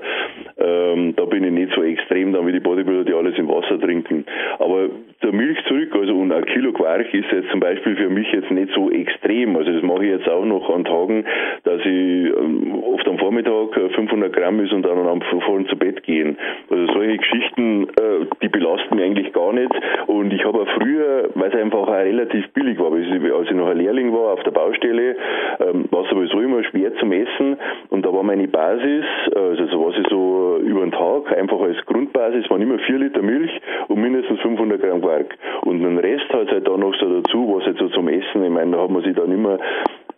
[0.57, 3.79] Ähm, da bin ich nicht so extrem dann wie die Bodybuilder die alles im Wasser
[3.79, 4.25] trinken.
[4.59, 4.89] Aber
[5.21, 8.51] zur Milch zurück, also und ein Kilo Quark ist jetzt zum Beispiel für mich jetzt
[8.51, 9.55] nicht so extrem.
[9.55, 11.25] Also das mache ich jetzt auch noch an Tagen,
[11.63, 16.03] dass ich ähm, oft am Vormittag 500 Gramm ist und dann am vorhin zu Bett
[16.03, 16.37] gehen.
[16.69, 19.71] Also solche Geschichten, äh, die belasten mich eigentlich gar nicht.
[20.07, 23.67] Und ich habe auch früher, weil es einfach auch relativ billig war, als ich noch
[23.67, 27.57] ein Lehrling war auf der Baustelle, ähm, war sowieso immer schwer zum Essen.
[27.89, 29.05] Und da war meine Basis,
[29.35, 33.21] also so was ich so über den Tag einfach als Grundbasis, waren immer 4 Liter
[33.21, 33.51] Milch
[33.87, 35.35] und mindestens 500 Gramm Quark.
[35.61, 38.49] Und den Rest halt halt da noch so dazu, was halt so zum Essen, ich
[38.49, 39.59] meine, da hat man sich dann immer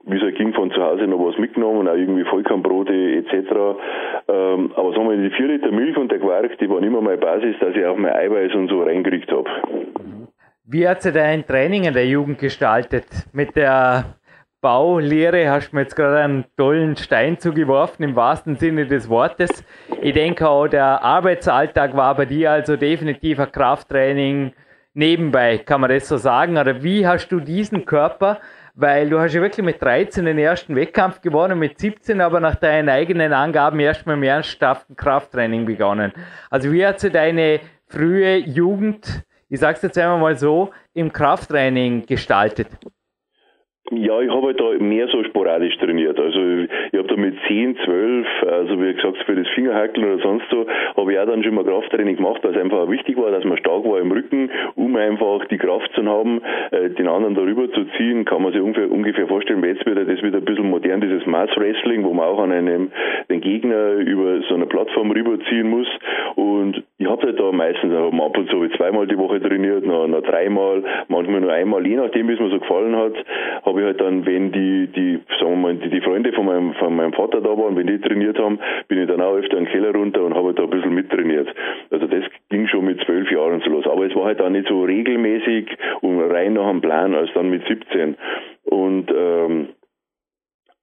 [0.10, 3.34] wie es ging, von zu Hause noch was mitgenommen, auch irgendwie Vollkornbrote etc.
[4.30, 7.18] Ähm, aber sagen wir, die 4 Liter Milch und der Quark, die waren immer meine
[7.18, 9.50] Basis, dass ich auch mein Eiweiß und so reingekriegt habe.
[10.66, 13.06] Wie hat sich dein Training in der Jugend gestaltet?
[13.34, 14.16] Mit der
[14.62, 19.64] Baulehre hast du mir jetzt gerade einen tollen Stein zugeworfen, im wahrsten Sinne des Wortes.
[20.02, 24.54] Ich denke auch, der Arbeitsalltag war bei dir also definitiv ein Krafttraining
[24.96, 26.58] nebenbei, kann man das so sagen?
[26.58, 28.40] Oder wie hast du diesen Körper,
[28.74, 32.56] weil du hast ja wirklich mit 13 den ersten Wettkampf gewonnen, mit 17 aber nach
[32.56, 36.12] deinen eigenen Angaben erst mal im ernsthaften Krafttraining begonnen.
[36.50, 42.08] Also wie hat sich deine frühe Jugend, ich sag's jetzt einmal mal so, im Krafttraining
[42.08, 42.70] gestaltet?
[43.92, 46.20] Ja, ich habe halt da mehr so sporadisch trainiert.
[46.20, 46.40] Also
[46.92, 50.66] ich habe da mit 10, 12, also wie gesagt, für das Fingerhackeln oder sonst so,
[50.98, 53.58] habe ich auch dann schon mal Krafttraining gemacht, weil es einfach wichtig war, dass man
[53.58, 57.86] stark war im Rücken, um einfach die Kraft zu haben, äh, den anderen darüber zu
[57.96, 58.26] ziehen.
[58.26, 61.50] Kann man sich ungefähr, ungefähr vorstellen, jetzt wird das wieder ein bisschen modern, dieses Mass
[61.56, 62.92] Wrestling, wo man auch an einem
[63.30, 65.88] den Gegner über so eine Plattform rüberziehen muss.
[66.36, 70.24] Und ich habe halt da meistens ab und zu zweimal die Woche trainiert, noch, noch
[70.24, 73.14] dreimal, manchmal nur einmal, je nachdem, wie es mir so gefallen hat,
[73.64, 76.74] habe ich halt dann, wenn die, die, sagen wir mal, die, die Freunde von meinem,
[76.74, 78.58] von meinem Vater da waren, wenn die trainiert haben,
[78.88, 80.96] bin ich dann auch öfter in den Keller runter und habe halt da ein bisschen
[80.96, 81.48] mittrainiert.
[81.92, 83.86] Also das ging schon mit zwölf Jahren so los.
[83.86, 87.50] Aber es war halt auch nicht so regelmäßig und rein nach dem Plan als dann
[87.50, 88.16] mit 17.
[88.66, 89.70] Und ähm,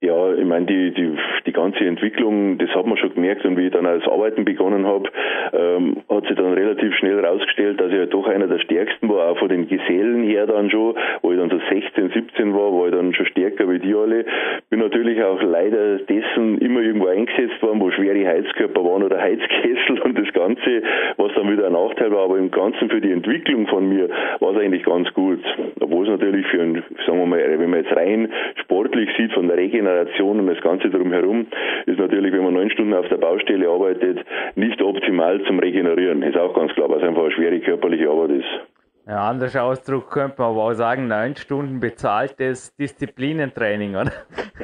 [0.05, 3.67] ja, ich meine, die, die, die ganze Entwicklung, das hat man schon gemerkt und wie
[3.67, 5.09] ich dann als Arbeiten begonnen habe,
[5.53, 9.31] ähm, hat sich dann relativ schnell herausgestellt, dass ich ja doch einer der stärksten war,
[9.31, 12.87] auch von den Gesellen her dann schon, wo ich dann so 16, 17 war, war
[12.89, 14.27] ich dann schon stärker wie die alle.
[14.69, 20.01] Bin natürlich auch leider dessen immer irgendwo eingesetzt worden, wo schwere Heizkörper waren oder Heizkessel
[20.01, 20.83] und das Ganze,
[21.17, 24.09] was dann wieder ein Nachteil war, aber im Ganzen für die Entwicklung von mir
[24.41, 25.41] war es eigentlich ganz gut.
[25.81, 28.29] Obwohl es natürlich für ein, sagen wir mal, wenn man jetzt rein
[28.75, 31.47] sportlich sieht, von der Regeneration und das Ganze drumherum
[31.87, 34.19] ist natürlich, wenn man neun Stunden auf der Baustelle arbeitet,
[34.57, 36.23] nicht optimal zum Regenerieren.
[36.23, 38.74] Ist auch ganz klar, weil es einfach eine schwere körperliche Arbeit ist.
[39.07, 44.13] Ja, anders Ausdruck könnte man aber auch sagen, neun Stunden bezahltes Disziplinentraining, oder?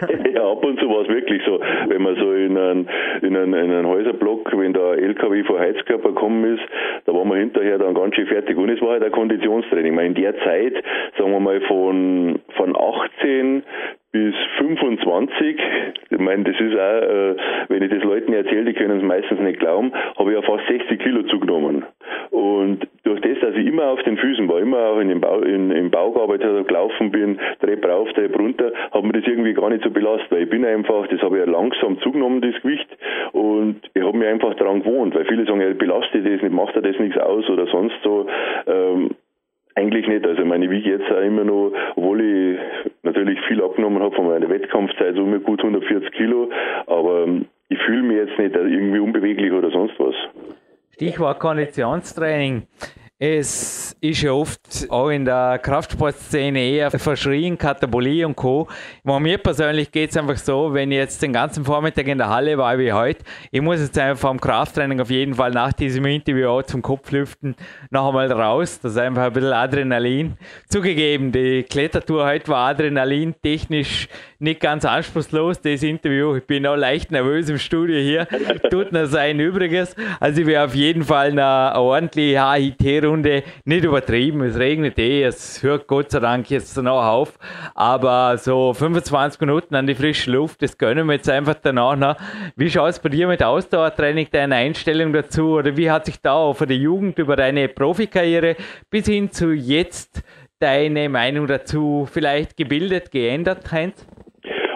[0.34, 1.60] ja, ab und zu war es wirklich so.
[1.60, 2.88] Wenn man so in einen,
[3.20, 6.62] in einen, in einen Häuserblock, wenn der LKW vor Heizkörper gekommen ist,
[7.04, 8.56] da waren wir hinterher dann ganz schön fertig.
[8.56, 9.94] Und es war halt ein Konditionstraining.
[9.94, 10.72] Meine, in der Zeit,
[11.18, 13.62] sagen wir mal, von, von 18
[14.12, 15.60] bis 25,
[16.10, 17.36] ich meine, das ist auch, äh,
[17.68, 20.66] wenn ich das Leuten erzähle, die können es meistens nicht glauben, habe ich ja fast
[20.66, 21.84] 60 Kilo zugenommen.
[22.30, 22.88] Und
[23.50, 26.12] dass ich immer auf den Füßen war, immer auch in den Bau, in, im Bau
[26.12, 29.90] gearbeitet habe, gelaufen bin, Treppe rauf, Treppe runter, hat mir das irgendwie gar nicht so
[29.90, 32.88] belastet, weil ich bin einfach, das habe ich ja langsam zugenommen, das Gewicht,
[33.32, 36.76] und ich habe mich einfach daran gewohnt, weil viele sagen, ja, belastet das nicht, macht
[36.76, 38.26] er das nichts aus oder sonst so.
[41.00, 42.58] jetzt auch immer noch, obwohl ich
[43.02, 46.50] natürlich viel abgenommen habe von meiner Wettkampfzeit, so mit gut 140 Kilo,
[46.86, 50.14] aber ähm, ich fühle mich jetzt nicht irgendwie unbeweglich oder sonst was.
[50.94, 52.64] Stichwort Konditionstraining.
[53.22, 58.66] Es ist ja oft auch in der Kraftsportszene eher verschrien, Katabolie und Co.
[59.04, 62.30] Bei mir persönlich geht es einfach so, wenn ich jetzt den ganzen Vormittag in der
[62.30, 66.06] Halle war wie heute, ich muss jetzt einfach vom Krafttraining auf jeden Fall nach diesem
[66.06, 67.56] Interview auch zum Kopflüften
[67.90, 68.80] noch einmal raus.
[68.80, 70.38] Das ist einfach ein bisschen Adrenalin.
[70.70, 74.08] Zugegeben, die Klettertour heute war Adrenalin technisch
[74.40, 76.34] nicht ganz anspruchslos, das Interview.
[76.34, 78.26] Ich bin auch leicht nervös im Studio hier.
[78.70, 79.94] Tut mir sein Übriges.
[80.18, 85.62] Also ich werde auf jeden Fall eine ordentliche HIT-Runde, nicht übertrieben, es regnet eh, es
[85.62, 87.38] hört Gott sei Dank jetzt noch auf,
[87.74, 92.16] aber so 25 Minuten an die frische Luft, das gönnen wir jetzt einfach danach noch.
[92.56, 96.32] Wie schaut es bei dir mit Ausdauertraining, deine Einstellung dazu oder wie hat sich da
[96.32, 98.56] auch von der Jugend über deine Profikarriere
[98.88, 100.22] bis hin zu jetzt
[100.60, 104.06] deine Meinung dazu vielleicht gebildet, geändert, Heinz?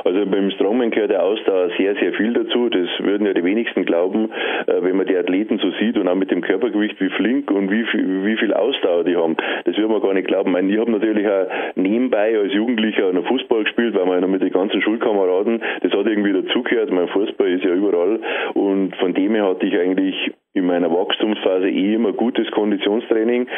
[0.04, 2.68] Also beim Strongman gehört der Ausdauer sehr, sehr viel dazu.
[2.68, 4.30] Das würden ja die wenigsten glauben,
[4.66, 7.70] äh, wenn man die Athleten so sieht und auch mit dem Körpergewicht, wie flink und
[7.70, 9.36] wie viel, wie viel Ausdauer die haben.
[9.64, 10.50] Das würde man gar nicht glauben.
[10.50, 14.42] Ich, meine, ich habe natürlich auch nebenbei als Jugendlicher noch Fußball gespielt, weil man mit
[14.42, 16.90] den ganzen Schulkameraden, das hat irgendwie dazugehört.
[16.90, 18.20] Mein Fußball ist ja überall
[18.54, 23.48] und von dem her hatte ich eigentlich in meiner Wachstumsphase eh immer gutes Konditionstraining.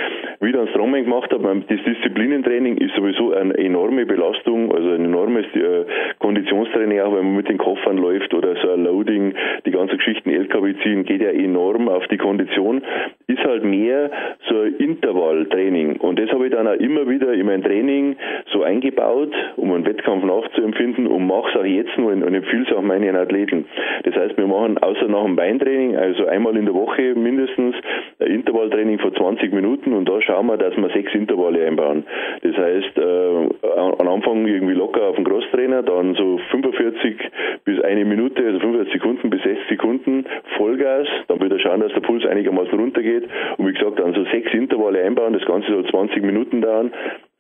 [0.41, 5.05] Wie ich dann Strongman gemacht habe, das Disziplinentraining ist sowieso eine enorme Belastung, also ein
[5.05, 5.85] enormes äh,
[6.21, 9.35] Konditionstraining, auch wenn man mit den Koffern läuft oder so ein Loading,
[9.67, 12.83] die ganzen Geschichten LKW ziehen, geht ja enorm auf die Kondition,
[13.27, 14.11] ist halt mehr
[14.49, 15.97] so ein Intervalltraining.
[15.97, 18.17] Und das habe ich dann auch immer wieder in mein Training
[18.53, 22.75] so eingebaut, um einen Wettkampf nachzuempfinden und mache es auch jetzt nur und empfehle es
[22.75, 23.67] auch meinen Athleten.
[24.05, 27.75] Das heißt, wir machen außer nach dem Beintraining, also einmal in der Woche Woche mindestens
[28.21, 32.05] ein Intervalltraining von 20 Minuten und da schauen wir, dass wir sechs Intervalle einbauen.
[32.43, 33.69] Das heißt, äh,
[33.99, 37.17] am Anfang irgendwie locker auf den Crosstrainer, dann so 45
[37.65, 40.25] bis eine Minute, also 45 Sekunden bis 60 Sekunden
[40.57, 43.25] Vollgas, dann wieder schauen, dass der Puls einigermaßen runtergeht
[43.57, 46.93] und wie gesagt, dann so sechs Intervalle einbauen, das Ganze soll 20 Minuten dauern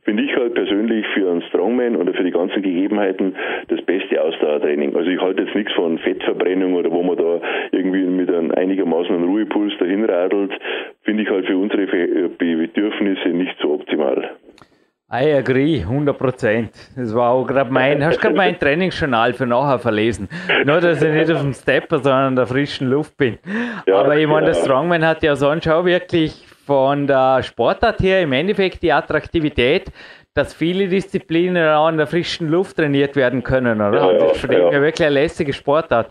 [0.06, 3.34] finde ich halt persönlich für einen Strongman oder für die ganzen Gegebenheiten
[3.66, 4.94] das beste Ausdauertraining.
[4.94, 7.40] Also ich halte jetzt nichts von Fettverbrennung oder wo man da
[7.72, 10.52] irgendwie mit einem einigermaßen Ruhepuls dahin radelt,
[11.02, 14.30] finde ich halt für unsere Bedürfnisse nicht so optimal.
[15.08, 16.70] I agree, 100 Prozent.
[16.96, 20.28] Das war auch gerade mein, hast gerade mein Trainingsjournal für nachher verlesen.
[20.64, 23.38] Nur, dass ich nicht auf dem Stepper, sondern in der frischen Luft bin.
[23.86, 28.20] Ja, Aber ich meine, der Strongman hat ja sonst auch wirklich von der Sportart her
[28.20, 29.92] im Endeffekt die Attraktivität,
[30.34, 34.12] dass viele Disziplinen auch in der frischen Luft trainiert werden können, oder?
[34.12, 34.72] Ja, das ist für ja.
[34.72, 36.08] wirklich eine lässige Sportart.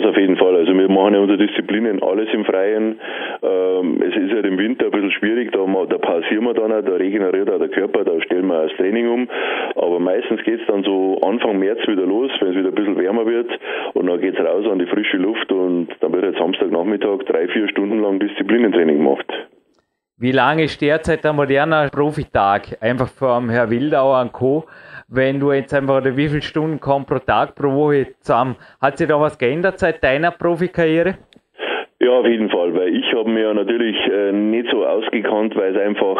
[0.00, 0.56] Das auf jeden Fall.
[0.56, 2.98] Also wir machen ja unsere Disziplinen alles im Freien.
[3.42, 6.82] Ähm, es ist ja im Winter ein bisschen schwierig, da, da pausieren wir dann auch,
[6.82, 9.28] da regeneriert auch der Körper, da stellen wir das Training um.
[9.74, 12.96] Aber meistens geht es dann so Anfang März wieder los, wenn es wieder ein bisschen
[12.96, 13.50] wärmer wird
[13.92, 17.48] und dann geht es raus an die frische Luft und dann wird jetzt Samstagnachmittag drei,
[17.48, 19.26] vier Stunden lang Disziplinentraining gemacht.
[20.16, 22.76] Wie lange ist derzeit der moderne Profitag?
[22.80, 24.64] Einfach vom Herr Wildauer und Co.
[25.12, 28.54] Wenn du jetzt einfach, oder wie viele Stunden kommen pro Tag, pro Woche zusammen?
[28.80, 31.18] Hat sich da was geändert seit deiner Profikarriere?
[31.98, 35.82] Ja, auf jeden Fall, weil ich habe mir natürlich äh, nicht so ausgekannt, weil es
[35.82, 36.16] einfach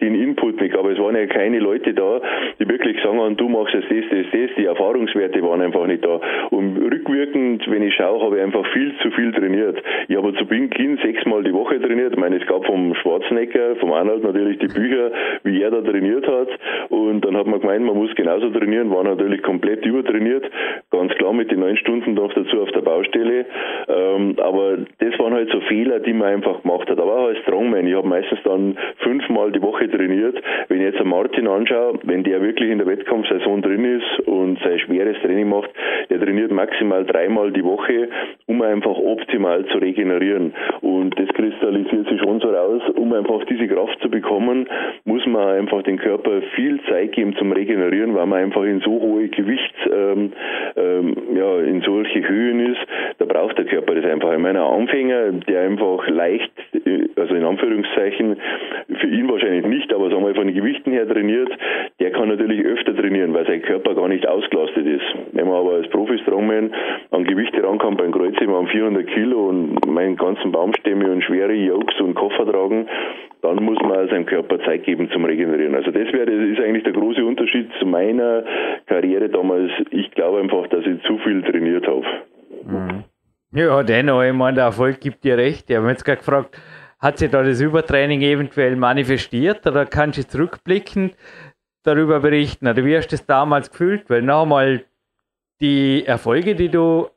[0.00, 2.20] den Input nicht, aber es waren ja keine Leute da,
[2.60, 6.20] die wirklich sagen, du machst jetzt das, das, das, die Erfahrungswerte waren einfach nicht da.
[6.50, 6.76] Und
[7.06, 9.82] rückwirkend, wenn ich schaue, habe ich einfach viel zu viel trainiert.
[10.08, 12.12] Ich habe zu Beginn sechsmal die Woche trainiert.
[12.12, 15.10] Ich meine, es gab vom Schwarzenegger, vom Arnold natürlich die Bücher,
[15.44, 16.48] wie er da trainiert hat.
[16.88, 20.44] Und dann hat man gemeint, man muss genauso trainieren, war natürlich komplett übertrainiert.
[20.90, 23.46] Ganz klar mit den neun Stunden noch dazu auf der Baustelle.
[23.88, 26.98] Ähm, aber das waren halt so Fehler, die man einfach gemacht hat.
[26.98, 30.40] Aber auch als Strongman, ich habe meistens dann fünfmal die Woche trainiert.
[30.68, 34.58] Wenn ich jetzt einen Martin anschaue, wenn der wirklich in der Wettkampfsaison drin ist und
[34.60, 35.70] sein schweres Training macht,
[36.10, 38.08] der trainiert maximal dreimal die Woche,
[38.46, 40.52] um einfach optimal zu regenerieren.
[40.80, 44.68] Und das kristallisiert sich schon so raus, um einfach diese Kraft zu bekommen,
[45.04, 49.00] muss man einfach den Körper viel Zeit geben zum Regenerieren, weil man einfach in so
[49.00, 50.32] hohe Gewichts, ähm,
[50.76, 52.80] ähm, ja, in solche Höhen ist,
[53.18, 54.32] da braucht der Körper das einfach.
[54.32, 56.52] Ich meine, ein Anfänger, der einfach leicht,
[56.84, 58.36] äh, also in Anführungszeichen,
[59.00, 61.50] für ihn wahrscheinlich nicht nicht, aber sagen wir von den Gewichten her trainiert,
[62.00, 65.04] der kann natürlich öfter trainieren, weil sein Körper gar nicht ausgelastet ist.
[65.32, 66.72] Wenn man aber als Profi-Strongman
[67.10, 72.00] an Gewichte rankommt, beim Kreuzheben an 400 Kilo und meinen ganzen Baumstämme und schwere Yokes
[72.00, 72.88] und Koffer tragen,
[73.42, 75.74] dann muss man seinem Körper Zeit geben zum Regenerieren.
[75.74, 78.44] Also das wäre, ist eigentlich der große Unterschied zu meiner
[78.86, 79.70] Karriere damals.
[79.90, 82.04] Ich glaube einfach, dass ich zu viel trainiert habe.
[82.64, 83.04] Mhm.
[83.52, 85.70] Ja, dennoch, ich meine, der Erfolg gibt dir recht.
[85.70, 86.60] Ich habe jetzt gerade gefragt,
[86.98, 91.14] hat sich da das Übertraining eventuell manifestiert oder kannst du zurückblickend
[91.84, 92.66] darüber berichten?
[92.66, 94.10] Oder wie hast du das damals gefühlt?
[94.10, 94.84] Weil nochmal
[95.60, 97.08] die Erfolge, die du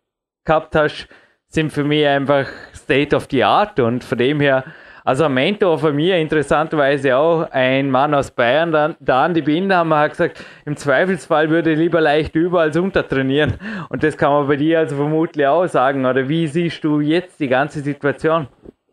[0.45, 1.07] gehabt hast,
[1.47, 4.63] sind für mich einfach State of the Art und von dem her,
[5.03, 9.41] also ein Mentor von mir, interessanterweise auch ein Mann aus Bayern, da, da an die
[9.41, 13.55] Binder haben wir gesagt, im Zweifelsfall würde ich lieber leicht über als untertrainieren
[13.89, 17.39] und das kann man bei dir also vermutlich auch sagen oder wie siehst du jetzt
[17.39, 18.47] die ganze Situation?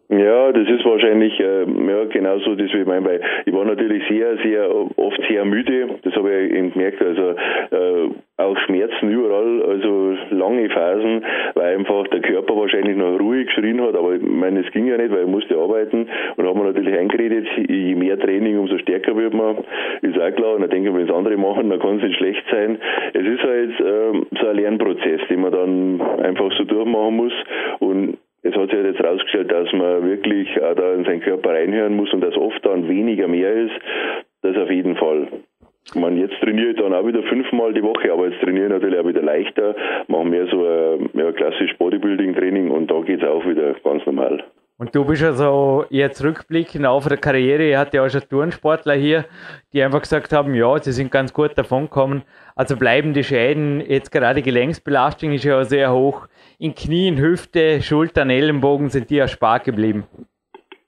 [0.09, 4.07] Ja, das ist wahrscheinlich äh, ja, genauso das, wie ich meine, weil ich war natürlich
[4.09, 9.63] sehr, sehr oft sehr müde, das habe ich eben gemerkt, also äh, auch Schmerzen überall,
[9.63, 14.61] also lange Phasen, weil einfach der Körper wahrscheinlich noch ruhig geschrien hat, aber ich meine,
[14.61, 16.07] es ging ja nicht, weil ich musste arbeiten.
[16.37, 19.57] Und habe mir natürlich eingeredet, je mehr Training, umso stärker wird man,
[20.03, 22.17] ist auch klar, und dann denke ich, wenn es andere machen, dann kann es nicht
[22.19, 22.79] schlecht sein.
[23.13, 27.33] Es ist halt äh, so ein Lernprozess, den man dann einfach so durchmachen muss.
[27.81, 28.19] Und
[28.49, 31.97] es hat sich halt jetzt herausgestellt, dass man wirklich auch da in seinen Körper reinhören
[31.97, 33.75] muss und dass oft dann weniger mehr ist.
[34.43, 35.29] Das auf jeden Fall.
[35.95, 38.99] Meine, jetzt trainiere ich dann auch wieder fünfmal die Woche, aber jetzt trainiere ich natürlich
[38.99, 39.77] auch wieder leichter,
[40.09, 44.43] mache mehr so ein ja, klassisch Bodybuilding-Training und da geht es auch wieder ganz normal.
[44.79, 48.95] Und du bist also jetzt rückblickend auf der Karriere, ihr hattet ja auch schon Turnsportler
[48.95, 49.25] hier,
[49.73, 52.25] die einfach gesagt haben, ja, sie sind ganz gut davon gekommen.
[52.57, 56.27] Also bleiben die Schäden, jetzt gerade Gelenksbelastung ist ja sehr hoch.
[56.59, 60.05] In Knien, Hüfte, Schultern, Ellenbogen sind die erspart geblieben.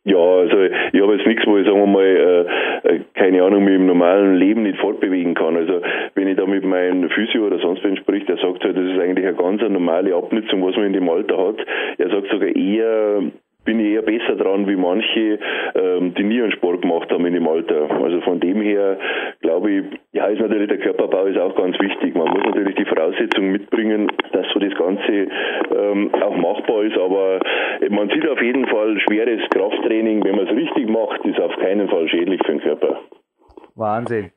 [0.05, 3.65] Ja, also ich habe jetzt nichts, wo ich sagen wir mal, äh, äh, keine Ahnung,
[3.65, 5.57] mich im normalen Leben nicht fortbewegen kann.
[5.57, 5.83] Also
[6.15, 8.99] wenn ich da mit meinem Physio oder sonst wen spricht, der sagt halt, das ist
[8.99, 11.57] eigentlich eine ganz normale Abnutzung, was man in dem Alter hat.
[11.99, 13.21] Er sagt sogar eher
[13.69, 15.39] bin ich eher besser dran wie manche,
[15.75, 17.91] ähm, die nie einen Sport gemacht haben in dem Alter.
[18.03, 18.99] Also von dem her
[19.59, 22.15] glaube ich, ja, ist natürlich der Körperbau ist auch ganz wichtig.
[22.15, 25.29] Man muss natürlich die Voraussetzungen mitbringen, dass so das Ganze
[25.75, 26.97] ähm, auch machbar ist.
[26.97, 27.41] Aber
[27.91, 31.89] man sieht auf jeden Fall schweres Krafttraining, wenn man es richtig macht, ist auf keinen
[31.89, 33.01] Fall schädlich für den Körper.
[33.75, 34.31] Wahnsinn.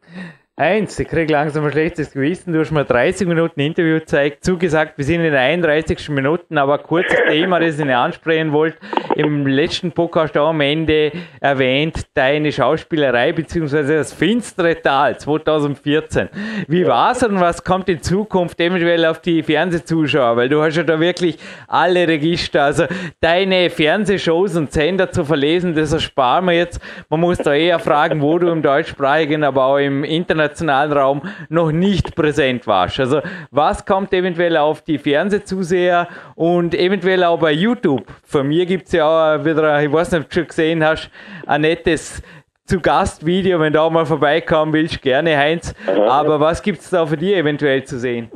[0.58, 2.52] Eins, ich kriege langsam ein schlechtes Gewissen.
[2.52, 6.10] Du hast mir 30 Minuten Interview gezeigt, zugesagt, wir sind in den 31.
[6.10, 8.78] Minuten, aber kurzes Thema, das ich nicht ansprechen wollte.
[9.16, 16.28] Im letzten Podcast auch am Ende erwähnt, deine Schauspielerei beziehungsweise das finstere Tal 2014.
[16.68, 20.36] Wie war es und was kommt in Zukunft eventuell auf die Fernsehzuschauer?
[20.36, 21.38] Weil du hast ja da wirklich
[21.70, 22.86] alle Register, also
[23.22, 26.82] deine Fernsehshows und Sender zu verlesen, das ersparen wir jetzt.
[27.10, 31.22] Man muss da eher fragen, wo du im deutschsprachigen, aber auch im Internet internationalen Raum
[31.49, 32.99] noch nicht präsent warst.
[32.99, 33.22] Also
[33.52, 38.04] was kommt eventuell auf die Fernsehzuseher und eventuell auch bei YouTube?
[38.26, 41.10] Von mir gibt es ja auch wieder, ich weiß nicht, ob du schon gesehen hast,
[41.47, 42.22] ein nettes
[42.66, 45.74] zu Gast-Video, wenn du auch mal vorbeikommen willst, gerne Heinz.
[45.88, 48.30] Aber was gibt es da für dich eventuell zu sehen?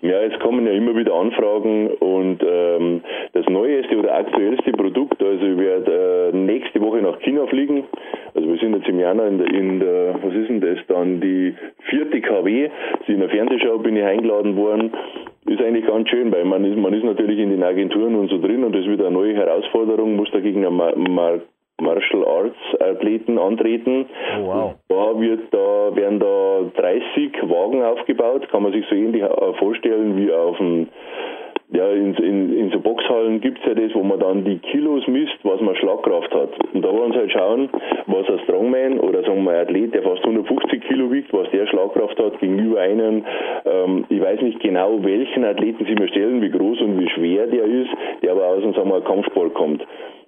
[0.00, 3.02] Ja, es kommen ja immer wieder Anfragen und ähm,
[3.34, 7.84] das neueste oder aktuellste Produkt, also ich werde äh, nächste Woche nach China fliegen.
[8.42, 11.20] Also wir sind jetzt im Januar in der, in der was ist denn das dann,
[11.20, 11.54] die
[11.88, 12.68] vierte KW,
[13.06, 14.90] in der Fernsehschau bin ich eingeladen worden.
[15.46, 18.40] Ist eigentlich ganz schön, weil man ist, man ist natürlich in den Agenturen und so
[18.40, 21.40] drin und das ist wieder eine neue Herausforderung, muss dagegen ein Mar
[21.80, 24.06] Martial Arts Athleten antreten.
[24.40, 24.74] Oh, wow.
[24.88, 30.16] Da wird da werden da 30 Wagen aufgebaut, kann man sich so ähnlich äh, vorstellen
[30.16, 30.88] wie auf dem
[31.72, 35.06] ja, in, in, in so Boxhallen gibt es ja das, wo man dann die Kilos
[35.06, 36.50] misst, was man Schlagkraft hat.
[36.74, 37.70] Und da wollen uns halt schauen,
[38.06, 41.66] was ein Strongman oder sagen wir ein Athlet, der fast 150 Kilo wiegt, was der
[41.66, 43.24] Schlagkraft hat gegenüber einem,
[43.64, 47.46] ähm, ich weiß nicht genau, welchen Athleten sie mir stellen, wie groß und wie schwer
[47.46, 47.90] der ist,
[48.22, 49.82] der aber aus sagen wir, Kampfsport kommt.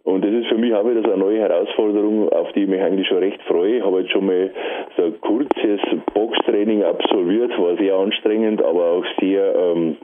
[0.04, 2.80] Und das ist für mich auch wieder so eine neue Herausforderung, auf die ich mich
[2.80, 3.78] eigentlich schon recht freue.
[3.78, 4.50] Ich habe jetzt schon mal
[4.98, 5.80] so ein kurzes
[6.12, 9.96] Boxtraining absolviert, war sehr anstrengend, aber auch sehr, ähm,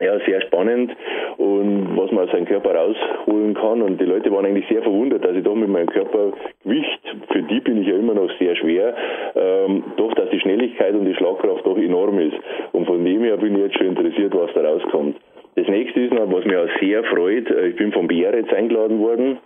[0.00, 0.96] ja, sehr spannend
[1.36, 3.82] und was man aus seinem Körper rausholen kann.
[3.82, 7.60] Und die Leute waren eigentlich sehr verwundert, dass ich doch mit meinem Körpergewicht, für die
[7.60, 8.94] bin ich ja immer noch sehr schwer,
[9.34, 12.36] ähm, doch, dass die Schnelligkeit und die Schlagkraft doch enorm ist.
[12.72, 15.16] Und von dem her bin ich jetzt schon interessiert, was da rauskommt.
[15.56, 18.54] Das nächste ist noch, was mich auch sehr freut, äh, ich bin vom BR jetzt
[18.54, 19.38] eingeladen worden,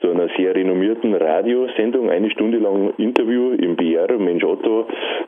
[0.00, 4.86] zu einer sehr renommierten Radiosendung, eine Stunde lang Interview im BR, Mensch Otto,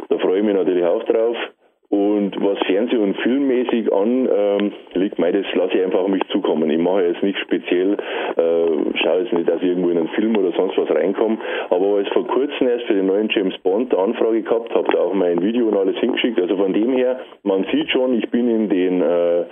[0.09, 1.37] da freue ich mich natürlich auch drauf.
[1.95, 4.73] Und was Fernseh- und Filmmäßig an ähm,
[5.17, 6.69] mei, das lasse ich einfach auf mich zukommen.
[6.69, 10.37] Ich mache jetzt nicht speziell, äh, schaue jetzt nicht, dass ich irgendwo in einen Film
[10.37, 11.39] oder sonst was reinkomme.
[11.71, 15.15] Aber als vor kurzem erst für den neuen James Bond Anfrage gehabt, habe da auch
[15.15, 16.41] mein Video und alles hingeschickt.
[16.41, 19.45] Also von dem her, man sieht schon, ich bin in den äh,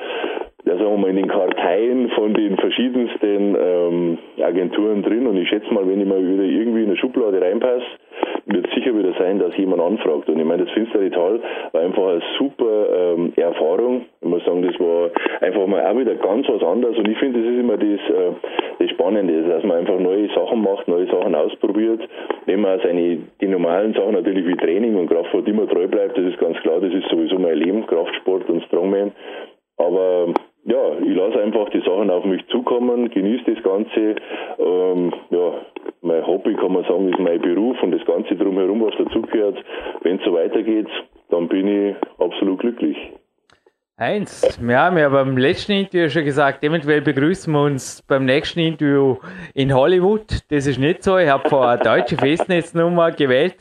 [0.65, 5.49] ja, sagen wir mal, in den Karteien von den verschiedensten ähm, Agenturen drin und ich
[5.49, 7.85] schätze mal, wenn ich mal wieder irgendwie in eine Schublade reinpasse,
[8.47, 10.29] wird sicher wieder sein, dass jemand anfragt.
[10.29, 11.41] Und ich meine, das nicht toll,
[11.73, 14.03] war einfach eine super ähm, Erfahrung.
[14.21, 15.11] Ich muss sagen, das war
[15.41, 16.97] einfach mal auch wieder ganz was anderes.
[16.99, 18.33] Und ich finde, das ist immer das, äh,
[18.79, 22.09] das Spannende, dass man einfach neue Sachen macht, neue Sachen ausprobiert.
[22.47, 26.25] Wenn man seine, die normalen Sachen natürlich wie Training und Kraftsport immer treu bleibt, das
[26.25, 29.13] ist ganz klar, das ist sowieso mein Leben, Kraftsport und Strongman.
[29.77, 30.29] Aber
[30.65, 34.17] ja, ich lasse einfach die Sachen auf mich zukommen, genieße das Ganze.
[34.59, 35.55] Ähm, ja,
[36.03, 39.59] mein Hobby kann man sagen, ist mein Beruf und das Ganze drumherum, was dazugehört.
[40.03, 40.89] Wenn es so weitergeht,
[41.31, 42.97] dann bin ich absolut glücklich.
[43.99, 48.61] Heinz, wir haben ja beim letzten Interview schon gesagt, eventuell begrüßen wir uns beim nächsten
[48.61, 49.17] Interview
[49.55, 50.41] in Hollywood.
[50.51, 51.19] Das ist nicht so.
[51.19, 53.57] Ich habe vor eine deutsche Festnetznummer gewählt.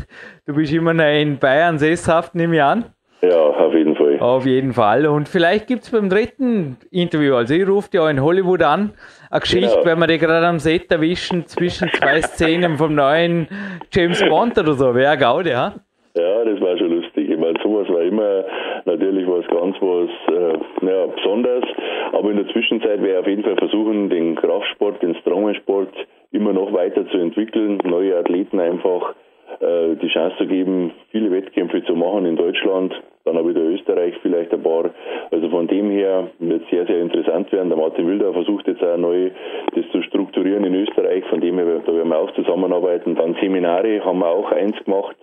[0.46, 2.86] Du bist immer noch in Bayern sesshaft, nehme ich an.
[3.22, 3.91] Ja, auf jeden Fall.
[4.22, 5.08] Auf jeden Fall.
[5.08, 8.92] Und vielleicht gibt es beim dritten Interview, also ich rufe auch in Hollywood an,
[9.32, 9.86] eine Geschichte, genau.
[9.86, 13.48] wenn wir die gerade am Set erwischen, zwischen zwei Szenen vom neuen
[13.92, 14.94] James Bond oder so.
[14.94, 15.74] Wäre Gaude, ja?
[16.14, 17.32] Ja, das war schon lustig.
[17.32, 18.44] Ich meine, sowas war immer
[18.86, 21.64] natürlich was ganz was äh, ja, Besonderes.
[22.12, 25.94] Aber in der Zwischenzeit werde ich auf jeden Fall versuchen, den Kraftsport, den Strongman-Sport
[26.32, 29.16] immer noch weiter zu entwickeln, neue Athleten einfach
[29.62, 32.94] äh, die Chance zu geben, viele Wettkämpfe zu machen in Deutschland,
[33.26, 34.90] dann auch wieder Österreich vielleicht ein paar.
[35.30, 37.70] Also von dem her wird es sehr, sehr interessant werden.
[37.70, 39.30] Der Martin Wilder versucht jetzt auch neu
[39.76, 43.16] das zu strukturieren in Österreich, von dem her, da werden wir auch zusammenarbeiten.
[43.16, 45.16] Dann Seminare haben wir auch eins gemacht,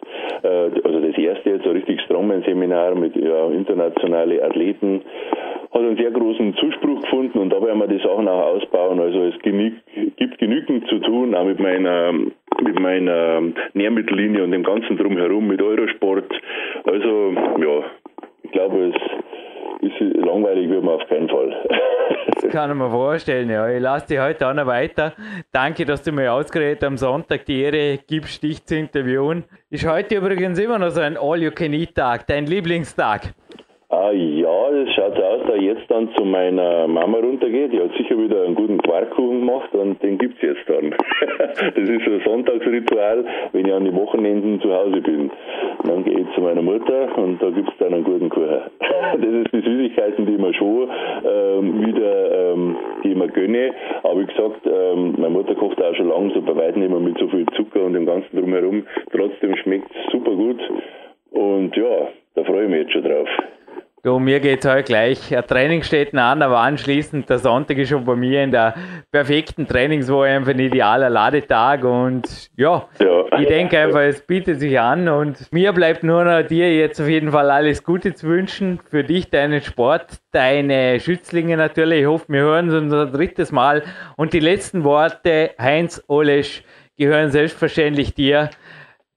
[0.43, 5.03] äh, also das erste jetzt, ein richtig Strongman-Seminar mit ja, internationale Athleten.
[5.71, 9.01] Hat einen sehr großen Zuspruch gefunden und da werden wir die Sachen auch ausbauen.
[9.01, 13.43] Also es gibt genügend zu tun, auch mit meiner mit meiner
[13.75, 16.25] Nährmittellinie und dem ganzen drumherum, mit Eurosport.
[16.85, 17.85] Also ja,
[18.43, 18.93] ich glaube,
[19.81, 21.55] es ist langweilig wird man auf keinen Fall.
[22.35, 23.69] das kann ich mir vorstellen, ja.
[23.69, 25.13] Ich lasse dich heute auch noch weiter.
[25.53, 29.45] Danke, dass du mir ausgerät am Sonntag die Ehre gibst, dich zu interviewen.
[29.71, 33.35] Ist heute übrigens immer noch so ein All-You-Can-Eat-Tag, dein Lieblingstag.
[33.91, 37.73] Ah, ja, das schaut so aus, da jetzt dann zu meiner Mama runtergeht.
[37.73, 40.91] Die hat sicher wieder einen guten Quarkkuchen gemacht und den gibt's jetzt dann.
[41.75, 45.31] das ist so ein Sonntagsritual, wenn ich an die Wochenenden zu Hause bin.
[45.85, 48.61] Dann gehe ich zu meiner Mutter und da gibt's dann einen guten Kuchen.
[48.79, 50.91] das ist die Süßigkeiten, die mir schon
[51.25, 53.73] ähm, wieder ähm, die mir gönne.
[54.03, 57.17] Aber wie gesagt, ähm, meine Mutter kocht auch schon lange so bei weitem mehr mit
[57.17, 58.85] so viel Zucker und dem Ganzen drumherum.
[59.13, 60.61] Trotzdem schmeckt super gut.
[61.31, 63.29] Und ja, da freue ich mich jetzt schon drauf.
[64.05, 65.37] Du, mir geht es heute gleich.
[65.37, 68.75] Ein Training steht an, aber anschließend der Sonntag ist schon bei mir in der
[69.11, 73.39] perfekten Trainingswoche einfach ein idealer Ladetag und ja, ja.
[73.41, 77.09] ich denke einfach, es bietet sich an und mir bleibt nur noch dir jetzt auf
[77.09, 82.03] jeden Fall alles Gute zu wünschen für dich, deinen Sport, deine Schützlinge natürlich.
[82.03, 83.83] Ich hoffe, wir hören uns unser drittes Mal
[84.17, 86.63] und die letzten Worte, Heinz Olesch,
[86.99, 88.51] gehören selbstverständlich dir.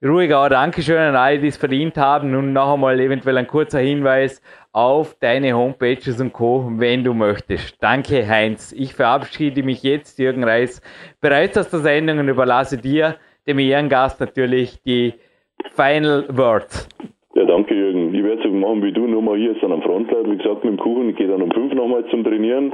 [0.04, 2.34] Ruhiger Dankeschön an alle, die es verdient haben.
[2.34, 4.42] Und noch einmal eventuell ein kurzer Hinweis
[4.74, 7.78] auf deine Homepages und Co., wenn du möchtest.
[7.84, 8.72] Danke, Heinz.
[8.72, 10.82] Ich verabschiede mich jetzt, Jürgen Reis,
[11.22, 15.14] bereits aus der Sendung und überlasse dir, dem Ehrengast, natürlich die
[15.76, 16.90] Final Words.
[17.36, 18.14] Ja, danke Jürgen.
[18.16, 20.64] Ich werde so machen wie du, nur mal hier ist dann am Frontlaut, wie gesagt,
[20.64, 21.10] mit dem Kuchen.
[21.10, 22.74] Ich gehe dann um 5 nochmal zum Trainieren.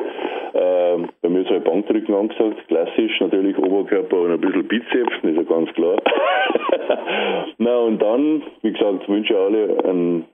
[0.57, 5.31] Äh, bei mir ist halt Bankdrücken angesagt, klassisch natürlich Oberkörper und ein bisschen Bizeps, das
[5.31, 5.97] ist ja ganz klar.
[7.59, 10.25] Na und dann, wie gesagt, wünsche ich alle einen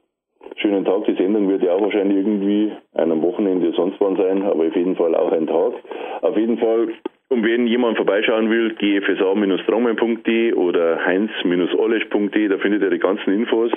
[0.57, 1.03] schönen Tag.
[1.05, 4.95] Die Sendung wird ja auch wahrscheinlich irgendwie einem Wochenende sonst wann sein, aber auf jeden
[4.95, 5.73] Fall auch ein Tag.
[6.21, 6.87] Auf jeden Fall
[7.29, 13.71] und wenn jemand vorbeischauen will, gfsa-strongman.de oder heinz-olesch.de, da findet ihr die ganzen Infos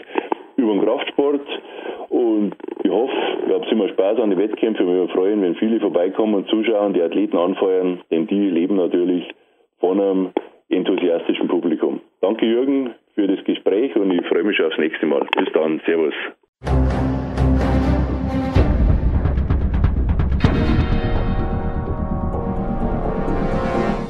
[0.57, 1.41] über den Kraftsport.
[2.09, 3.15] Und ich hoffe,
[3.49, 4.87] ihr habt immer Spaß an den Wettkämpfen.
[4.87, 9.29] Wir freuen, wenn viele vorbeikommen und zuschauen, die Athleten anfeuern, denn die leben natürlich
[9.81, 10.31] von einem
[10.69, 12.01] enthusiastischen Publikum.
[12.21, 15.27] Danke Jürgen für das Gespräch und ich freue mich aufs nächste Mal.
[15.37, 16.15] Bis dann, Servus.